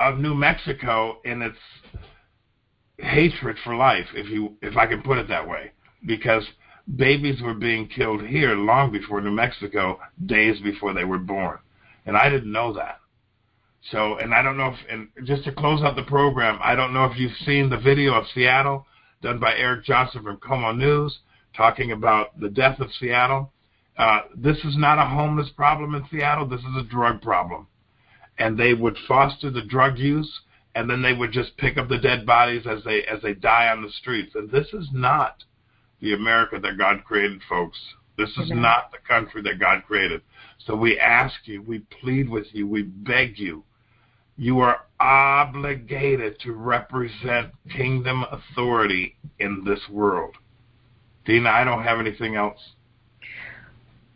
of 0.00 0.18
New 0.18 0.34
Mexico 0.34 1.20
in 1.24 1.42
its 1.42 1.58
hatred 2.98 3.56
for 3.62 3.76
life, 3.76 4.06
if 4.14 4.28
you 4.28 4.56
if 4.60 4.76
I 4.76 4.86
can 4.86 5.02
put 5.02 5.18
it 5.18 5.28
that 5.28 5.48
way, 5.48 5.72
because 6.04 6.44
babies 6.96 7.40
were 7.40 7.54
being 7.54 7.86
killed 7.86 8.22
here 8.22 8.56
long 8.56 8.90
before 8.90 9.20
New 9.20 9.30
Mexico, 9.30 10.00
days 10.26 10.60
before 10.60 10.94
they 10.94 11.04
were 11.04 11.18
born 11.18 11.58
and 12.08 12.16
I 12.16 12.30
didn't 12.30 12.50
know 12.50 12.72
that. 12.72 13.00
So, 13.90 14.18
and 14.18 14.34
I 14.34 14.42
don't 14.42 14.56
know 14.56 14.68
if, 14.68 14.78
and 14.90 15.08
just 15.24 15.44
to 15.44 15.52
close 15.52 15.82
out 15.82 15.96
the 15.96 16.02
program, 16.02 16.58
I 16.62 16.74
don't 16.74 16.92
know 16.92 17.04
if 17.04 17.16
you've 17.16 17.36
seen 17.44 17.70
the 17.70 17.78
video 17.78 18.14
of 18.14 18.26
Seattle 18.34 18.86
done 19.22 19.38
by 19.38 19.54
Eric 19.56 19.84
Johnson 19.84 20.22
from 20.22 20.36
KOMO 20.38 20.76
News 20.76 21.18
talking 21.56 21.92
about 21.92 22.38
the 22.38 22.48
death 22.48 22.80
of 22.80 22.92
Seattle. 22.92 23.52
Uh, 23.96 24.20
this 24.36 24.58
is 24.58 24.76
not 24.76 24.98
a 24.98 25.04
homeless 25.04 25.48
problem 25.50 25.94
in 25.94 26.06
Seattle. 26.10 26.46
This 26.46 26.60
is 26.60 26.76
a 26.78 26.84
drug 26.84 27.20
problem. 27.20 27.66
And 28.38 28.56
they 28.56 28.74
would 28.74 28.96
foster 29.08 29.50
the 29.50 29.62
drug 29.62 29.98
use, 29.98 30.40
and 30.74 30.88
then 30.88 31.02
they 31.02 31.12
would 31.12 31.32
just 31.32 31.56
pick 31.56 31.76
up 31.76 31.88
the 31.88 31.98
dead 31.98 32.24
bodies 32.24 32.62
as 32.66 32.84
they 32.84 33.02
as 33.04 33.20
they 33.22 33.34
die 33.34 33.68
on 33.68 33.82
the 33.82 33.90
streets. 33.90 34.36
And 34.36 34.48
this 34.50 34.68
is 34.72 34.88
not 34.92 35.42
the 36.00 36.14
America 36.14 36.60
that 36.60 36.78
God 36.78 37.02
created, 37.04 37.40
folks. 37.48 37.78
This 38.16 38.30
is 38.30 38.50
Amen. 38.50 38.62
not 38.62 38.92
the 38.92 38.98
country 38.98 39.42
that 39.42 39.58
God 39.58 39.82
created. 39.86 40.22
So 40.64 40.76
we 40.76 40.98
ask 40.98 41.34
you, 41.44 41.62
we 41.62 41.80
plead 42.00 42.28
with 42.28 42.46
you, 42.52 42.68
we 42.68 42.82
beg 42.82 43.38
you. 43.38 43.64
You 44.38 44.60
are 44.60 44.82
obligated 45.00 46.38
to 46.40 46.52
represent 46.52 47.52
kingdom 47.76 48.24
authority 48.30 49.16
in 49.40 49.64
this 49.64 49.80
world. 49.90 50.36
Dinah, 51.26 51.50
I 51.50 51.64
don't 51.64 51.82
have 51.82 51.98
anything 51.98 52.36
else. 52.36 52.60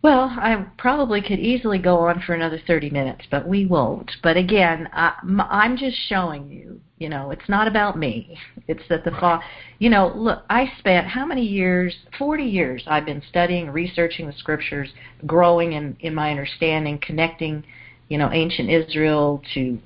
Well, 0.01 0.33
I 0.37 0.65
probably 0.79 1.23
could 1.23 1.39
easily 1.39 1.79
go 1.79 1.99
on 1.99 2.23
for 2.23 2.35
another 2.35 2.61
30 2.67 2.91
minutes, 2.91 3.25
but 3.31 3.47
we 3.47 3.67
won't. 3.67 4.11
But 4.23 4.37
again, 4.37 4.89
I, 4.93 5.15
I'm 5.49 5.77
just 5.77 5.97
showing 6.09 6.51
you, 6.51 6.81
you 6.99 7.09
know, 7.09 7.31
it's 7.31 7.49
not 7.49 7.69
about 7.69 7.99
me. 7.99 8.37
It's 8.67 8.83
that 8.89 9.05
the 9.05 9.13
fa- 9.13 9.43
you 9.79 9.91
know, 9.91 10.13
look, 10.15 10.45
I 10.51 10.73
spent 10.79 11.07
how 11.07 11.27
many 11.27 11.45
years? 11.45 11.95
40 12.19 12.45
years 12.45 12.83
I've 12.87 13.07
been 13.07 13.23
studying, 13.29 13.71
researching 13.71 14.27
the 14.27 14.33
scriptures, 14.35 14.89
growing 15.27 15.73
in 15.73 15.97
in 16.01 16.15
my 16.15 16.31
understanding, 16.31 16.99
connecting, 17.01 17.63
you 18.09 18.19
know, 18.19 18.31
ancient 18.33 18.71
Israel 18.71 19.41
to 19.55 19.79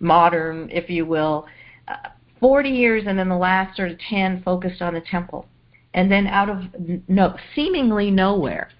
modern, 0.00 0.70
if 0.70 0.88
you 0.88 1.06
will. 1.06 1.46
Uh, 1.86 1.96
40 2.40 2.68
years 2.68 3.04
and 3.06 3.18
then 3.18 3.28
the 3.28 3.36
last 3.36 3.76
sort 3.76 3.90
of 3.90 3.98
10 3.98 4.42
focused 4.42 4.80
on 4.80 4.94
the 4.94 5.00
temple. 5.00 5.46
And 5.94 6.10
then 6.10 6.26
out 6.26 6.48
of 6.48 6.64
no 7.08 7.36
seemingly 7.54 8.10
nowhere 8.10 8.70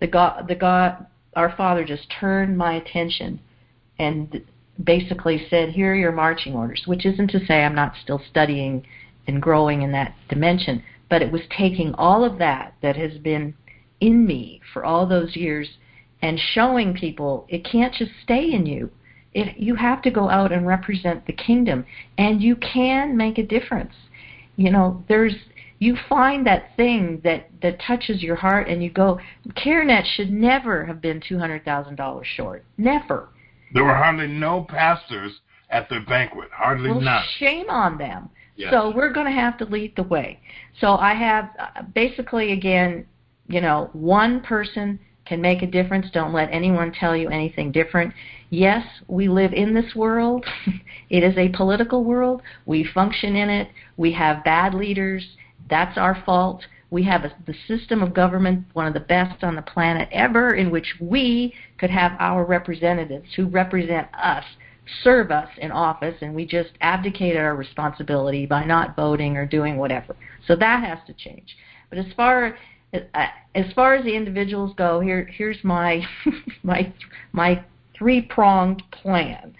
the 0.00 0.06
God, 0.06 0.46
the 0.48 0.54
God, 0.54 1.06
our 1.34 1.54
Father 1.56 1.84
just 1.84 2.10
turned 2.10 2.56
my 2.56 2.74
attention 2.74 3.40
and 3.98 4.44
basically 4.82 5.46
said, 5.48 5.70
"Here 5.70 5.92
are 5.92 5.96
your 5.96 6.12
marching 6.12 6.54
orders," 6.54 6.86
which 6.86 7.04
isn't 7.04 7.28
to 7.28 7.44
say 7.44 7.64
I'm 7.64 7.74
not 7.74 7.96
still 7.96 8.20
studying 8.30 8.86
and 9.26 9.42
growing 9.42 9.82
in 9.82 9.92
that 9.92 10.14
dimension, 10.28 10.82
but 11.08 11.22
it 11.22 11.32
was 11.32 11.42
taking 11.50 11.94
all 11.94 12.24
of 12.24 12.38
that 12.38 12.74
that 12.80 12.96
has 12.96 13.18
been 13.18 13.54
in 14.00 14.26
me 14.26 14.60
for 14.72 14.84
all 14.84 15.06
those 15.06 15.36
years 15.36 15.78
and 16.22 16.38
showing 16.38 16.94
people 16.94 17.44
it 17.48 17.64
can't 17.64 17.94
just 17.94 18.12
stay 18.22 18.52
in 18.52 18.66
you. 18.66 18.90
It, 19.38 19.56
you 19.56 19.76
have 19.76 20.02
to 20.02 20.10
go 20.10 20.28
out 20.28 20.50
and 20.50 20.66
represent 20.66 21.26
the 21.26 21.32
kingdom, 21.32 21.86
and 22.16 22.42
you 22.42 22.56
can 22.56 23.16
make 23.16 23.38
a 23.38 23.46
difference. 23.46 23.94
You 24.56 24.72
know, 24.72 25.04
there's 25.08 25.34
you 25.78 25.96
find 26.08 26.44
that 26.48 26.76
thing 26.76 27.20
that 27.22 27.48
that 27.62 27.80
touches 27.80 28.20
your 28.20 28.34
heart 28.34 28.66
and 28.68 28.82
you 28.82 28.90
go 28.90 29.20
CareNet 29.50 30.04
should 30.16 30.32
never 30.32 30.84
have 30.84 31.00
been 31.00 31.20
$200,000 31.20 32.24
short. 32.24 32.64
Never. 32.76 33.28
There 33.72 33.84
were 33.84 33.94
hardly 33.94 34.26
no 34.26 34.66
pastors 34.68 35.32
at 35.70 35.88
their 35.88 36.04
banquet. 36.04 36.48
Hardly 36.50 36.90
well, 36.90 37.00
none. 37.00 37.24
shame 37.38 37.70
on 37.70 37.96
them. 37.96 38.30
Yes. 38.56 38.72
so 38.72 38.92
we're 38.92 39.12
going 39.12 39.26
to 39.26 39.40
have 39.40 39.56
to 39.58 39.66
lead 39.66 39.94
the 39.94 40.02
way. 40.02 40.40
So 40.80 40.96
i 40.96 41.14
have 41.14 41.50
uh, 41.60 41.82
basically 41.94 42.50
again 42.50 43.06
you 43.46 43.60
know 43.60 43.88
one 43.92 44.40
person 44.40 44.98
can 45.28 45.40
make 45.40 45.62
a 45.62 45.66
difference 45.66 46.06
don't 46.12 46.32
let 46.32 46.48
anyone 46.50 46.92
tell 46.92 47.16
you 47.16 47.28
anything 47.28 47.70
different 47.70 48.12
yes 48.50 48.84
we 49.08 49.28
live 49.28 49.52
in 49.52 49.74
this 49.74 49.94
world 49.94 50.44
it 51.10 51.22
is 51.22 51.36
a 51.36 51.48
political 51.50 52.04
world 52.04 52.42
we 52.66 52.82
function 52.82 53.36
in 53.36 53.48
it 53.50 53.68
we 53.96 54.12
have 54.12 54.42
bad 54.44 54.74
leaders 54.74 55.36
that's 55.68 55.98
our 55.98 56.22
fault. 56.24 56.66
We 56.90 57.02
have 57.04 57.24
a, 57.24 57.32
the 57.46 57.54
system 57.66 58.02
of 58.02 58.14
government, 58.14 58.66
one 58.72 58.86
of 58.86 58.94
the 58.94 59.00
best 59.00 59.44
on 59.44 59.56
the 59.56 59.62
planet 59.62 60.08
ever, 60.10 60.54
in 60.54 60.70
which 60.70 60.94
we 61.00 61.54
could 61.78 61.90
have 61.90 62.12
our 62.18 62.44
representatives 62.44 63.34
who 63.36 63.46
represent 63.46 64.08
us 64.14 64.44
serve 65.02 65.30
us 65.30 65.50
in 65.58 65.70
office 65.70 66.14
and 66.22 66.34
we 66.34 66.46
just 66.46 66.70
abdicated 66.80 67.36
our 67.36 67.54
responsibility 67.54 68.46
by 68.46 68.64
not 68.64 68.96
voting 68.96 69.36
or 69.36 69.44
doing 69.44 69.76
whatever. 69.76 70.16
So 70.46 70.56
that 70.56 70.82
has 70.82 70.98
to 71.06 71.12
change. 71.12 71.58
But 71.90 71.98
as 71.98 72.06
far 72.16 72.56
Uh, 72.92 73.26
as 73.54 73.72
far 73.74 73.94
as 73.94 74.04
the 74.04 74.14
individuals 74.14 74.72
go, 74.76 75.00
here 75.00 75.24
here's 75.24 75.62
my 75.62 76.02
my 76.62 76.92
my 77.32 77.62
three 77.96 78.22
pronged 78.22 78.82
plan. 78.90 79.54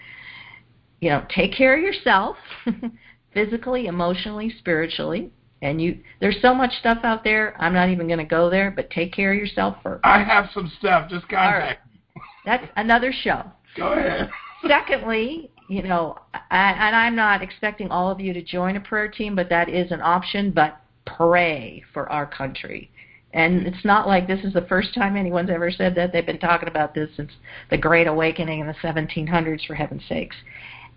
You 1.01 1.11
know, 1.11 1.25
take 1.29 1.53
care 1.53 1.77
of 1.77 1.81
yourself, 1.81 2.37
physically, 3.33 3.85
emotionally, 3.85 4.53
spiritually. 4.59 5.31
And 5.61 5.81
you, 5.81 5.99
there's 6.21 6.41
so 6.41 6.53
much 6.53 6.73
stuff 6.79 6.99
out 7.03 7.23
there. 7.23 7.55
I'm 7.59 7.73
not 7.73 7.89
even 7.89 8.07
going 8.07 8.19
to 8.19 8.25
go 8.25 8.49
there, 8.49 8.71
but 8.71 8.89
take 8.89 9.13
care 9.13 9.33
of 9.33 9.37
yourself 9.37 9.77
first. 9.83 10.01
I 10.05 10.23
have 10.23 10.49
some 10.53 10.71
stuff. 10.79 11.09
Just 11.09 11.27
contact 11.27 11.79
right. 12.15 12.23
That's 12.45 12.65
another 12.77 13.11
show. 13.11 13.43
Go 13.75 13.93
ahead. 13.93 14.29
Secondly, 14.67 15.51
you 15.69 15.83
know, 15.83 16.17
I, 16.33 16.71
and 16.71 16.95
I'm 16.95 17.15
not 17.15 17.41
expecting 17.41 17.89
all 17.89 18.09
of 18.09 18.19
you 18.19 18.33
to 18.33 18.41
join 18.41 18.75
a 18.75 18.81
prayer 18.81 19.07
team, 19.09 19.35
but 19.35 19.49
that 19.49 19.69
is 19.69 19.91
an 19.91 20.01
option. 20.01 20.51
But 20.51 20.79
pray 21.05 21.83
for 21.93 22.09
our 22.11 22.25
country. 22.25 22.89
And 23.33 23.67
it's 23.67 23.85
not 23.85 24.07
like 24.07 24.27
this 24.27 24.43
is 24.43 24.53
the 24.53 24.65
first 24.67 24.93
time 24.93 25.15
anyone's 25.15 25.49
ever 25.49 25.69
said 25.71 25.95
that. 25.95 26.11
They've 26.11 26.25
been 26.25 26.39
talking 26.39 26.67
about 26.67 26.95
this 26.95 27.09
since 27.15 27.31
the 27.69 27.77
Great 27.77 28.07
Awakening 28.07 28.59
in 28.59 28.67
the 28.67 28.73
1700s, 28.73 29.67
for 29.67 29.75
heaven's 29.75 30.03
sakes. 30.09 30.35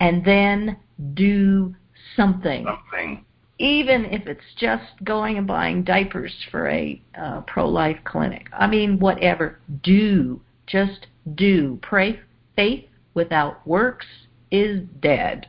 And 0.01 0.25
then 0.25 0.77
do 1.15 1.75
something. 2.17 2.65
Something. 2.65 3.25
Even 3.59 4.07
if 4.07 4.27
it's 4.27 4.55
just 4.57 5.05
going 5.05 5.37
and 5.37 5.47
buying 5.47 5.85
diapers 5.85 6.35
for 6.51 6.69
a 6.69 7.01
uh, 7.17 7.43
pro 7.43 7.69
life 7.69 7.99
clinic. 8.05 8.49
I 8.53 8.67
mean, 8.67 8.99
whatever. 8.99 9.59
Do. 9.83 10.41
Just 10.67 11.07
do. 11.35 11.79
Pray. 11.83 12.21
Faith 12.57 12.87
without 13.15 13.67
works 13.67 14.07
is 14.51 14.83
dead. 15.01 15.47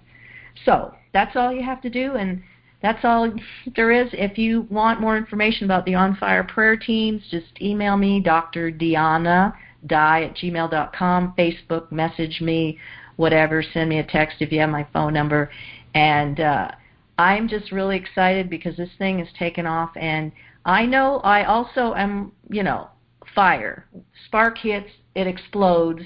So 0.66 0.94
that's 1.14 1.36
all 1.36 1.52
you 1.52 1.64
have 1.64 1.82
to 1.82 1.90
do. 1.90 2.16
And 2.16 2.44
that's 2.84 3.04
all 3.06 3.34
there 3.76 3.92
is. 3.92 4.10
If 4.12 4.38
you 4.38 4.68
want 4.70 5.00
more 5.00 5.18
information 5.18 5.64
about 5.66 5.86
the 5.86 5.96
On 5.96 6.16
Fire 6.18 6.44
prayer 6.44 6.76
teams, 6.76 7.24
just 7.32 7.60
email 7.62 7.96
me, 7.98 8.20
Dr. 8.20 8.72
Deanna 8.72 9.54
Dye 9.88 10.24
at 10.24 10.36
gmail.com, 10.36 11.34
Facebook, 11.38 11.92
message 11.92 12.42
me, 12.42 12.78
whatever, 13.16 13.64
send 13.64 13.90
me 13.90 14.00
a 14.00 14.04
text 14.04 14.38
if 14.42 14.52
you 14.52 14.60
have 14.60 14.70
my 14.70 14.86
phone 14.94 15.14
number. 15.14 15.50
And 15.96 16.40
uh, 16.40 16.72
I'm 17.18 17.48
just 17.48 17.72
really 17.72 17.96
excited 17.96 18.50
because 18.50 18.76
this 18.76 18.90
thing 18.98 19.20
has 19.20 19.28
taken 19.40 19.66
off. 19.66 19.92
And 19.96 20.32
I 20.66 20.86
know 20.86 21.20
I 21.20 21.46
also 21.46 21.94
am, 21.96 22.34
you 22.50 22.64
know, 22.64 22.90
fire. 23.34 23.86
Spark 24.26 24.58
hits, 24.58 24.90
it 25.16 25.28
explodes. 25.28 26.02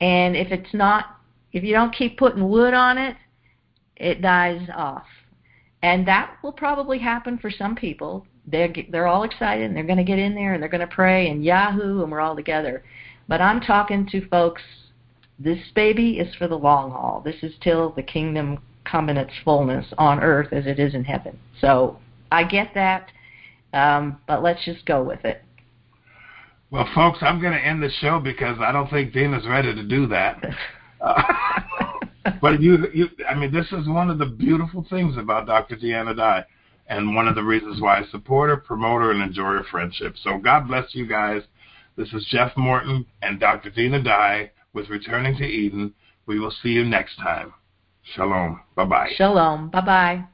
And 0.00 0.36
if 0.36 0.52
it's 0.52 0.74
not, 0.74 1.16
if 1.52 1.64
you 1.64 1.72
don't 1.72 1.94
keep 1.94 2.18
putting 2.18 2.46
wood 2.46 2.74
on 2.74 2.98
it, 2.98 3.16
it 3.96 4.20
dies 4.20 4.68
off. 4.74 5.06
And 5.82 6.06
that 6.08 6.36
will 6.42 6.52
probably 6.52 6.98
happen 6.98 7.38
for 7.38 7.50
some 7.50 7.76
people. 7.76 8.26
They're 8.46 8.72
they're 8.90 9.06
all 9.06 9.24
excited 9.24 9.64
and 9.64 9.76
they're 9.76 9.84
going 9.84 9.98
to 9.98 10.04
get 10.04 10.18
in 10.18 10.34
there 10.34 10.54
and 10.54 10.62
they're 10.62 10.70
going 10.70 10.86
to 10.86 10.94
pray 10.94 11.28
and 11.28 11.44
Yahoo 11.44 12.02
and 12.02 12.10
we're 12.10 12.20
all 12.20 12.34
together. 12.34 12.82
But 13.28 13.40
I'm 13.40 13.60
talking 13.60 14.06
to 14.10 14.26
folks. 14.28 14.62
This 15.38 15.60
baby 15.74 16.18
is 16.18 16.34
for 16.34 16.48
the 16.48 16.58
long 16.58 16.90
haul. 16.90 17.22
This 17.24 17.36
is 17.42 17.52
till 17.60 17.90
the 17.90 18.02
kingdom 18.02 18.58
come 18.84 19.08
in 19.08 19.16
its 19.16 19.32
fullness 19.44 19.86
on 19.98 20.20
earth 20.20 20.52
as 20.52 20.66
it 20.66 20.80
is 20.80 20.94
in 20.94 21.04
heaven. 21.04 21.38
So 21.60 21.98
I 22.32 22.44
get 22.44 22.74
that, 22.74 23.10
um, 23.72 24.18
but 24.26 24.42
let's 24.42 24.64
just 24.64 24.84
go 24.86 25.02
with 25.02 25.24
it. 25.24 25.42
Well, 26.70 26.88
folks, 26.94 27.18
I'm 27.22 27.40
going 27.40 27.52
to 27.52 27.64
end 27.64 27.82
the 27.82 27.90
show 27.90 28.18
because 28.18 28.58
I 28.60 28.72
don't 28.72 28.90
think 28.90 29.12
Dinah's 29.12 29.46
ready 29.46 29.74
to 29.74 29.82
do 29.82 30.06
that. 30.08 30.44
Uh, 31.00 31.22
but 32.40 32.60
you, 32.60 32.86
you, 32.92 33.08
I 33.28 33.34
mean, 33.34 33.52
this 33.52 33.66
is 33.72 33.88
one 33.88 34.10
of 34.10 34.18
the 34.18 34.26
beautiful 34.26 34.86
things 34.88 35.16
about 35.16 35.46
Dr. 35.46 35.76
Dinah 35.76 36.14
Dye, 36.14 36.44
and 36.88 37.14
one 37.14 37.28
of 37.28 37.34
the 37.34 37.42
reasons 37.42 37.80
why 37.80 37.98
I 37.98 38.04
support 38.10 38.50
her, 38.50 38.56
promote 38.56 39.02
her, 39.02 39.10
and 39.10 39.22
enjoy 39.22 39.52
her 39.52 39.64
friendship. 39.70 40.16
So 40.22 40.38
God 40.38 40.68
bless 40.68 40.94
you 40.94 41.06
guys. 41.06 41.42
This 41.96 42.12
is 42.12 42.26
Jeff 42.30 42.56
Morton 42.56 43.06
and 43.22 43.40
Dr. 43.40 43.70
Dinah 43.70 44.02
Dye 44.02 44.52
with 44.72 44.88
Returning 44.88 45.36
to 45.36 45.44
Eden. 45.44 45.94
We 46.26 46.38
will 46.38 46.52
see 46.62 46.70
you 46.70 46.84
next 46.84 47.16
time. 47.16 47.52
Shalom. 48.14 48.60
Bye 48.74 48.84
bye. 48.84 49.10
Shalom. 49.16 49.70
Bye 49.70 50.24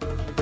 bye. 0.00 0.36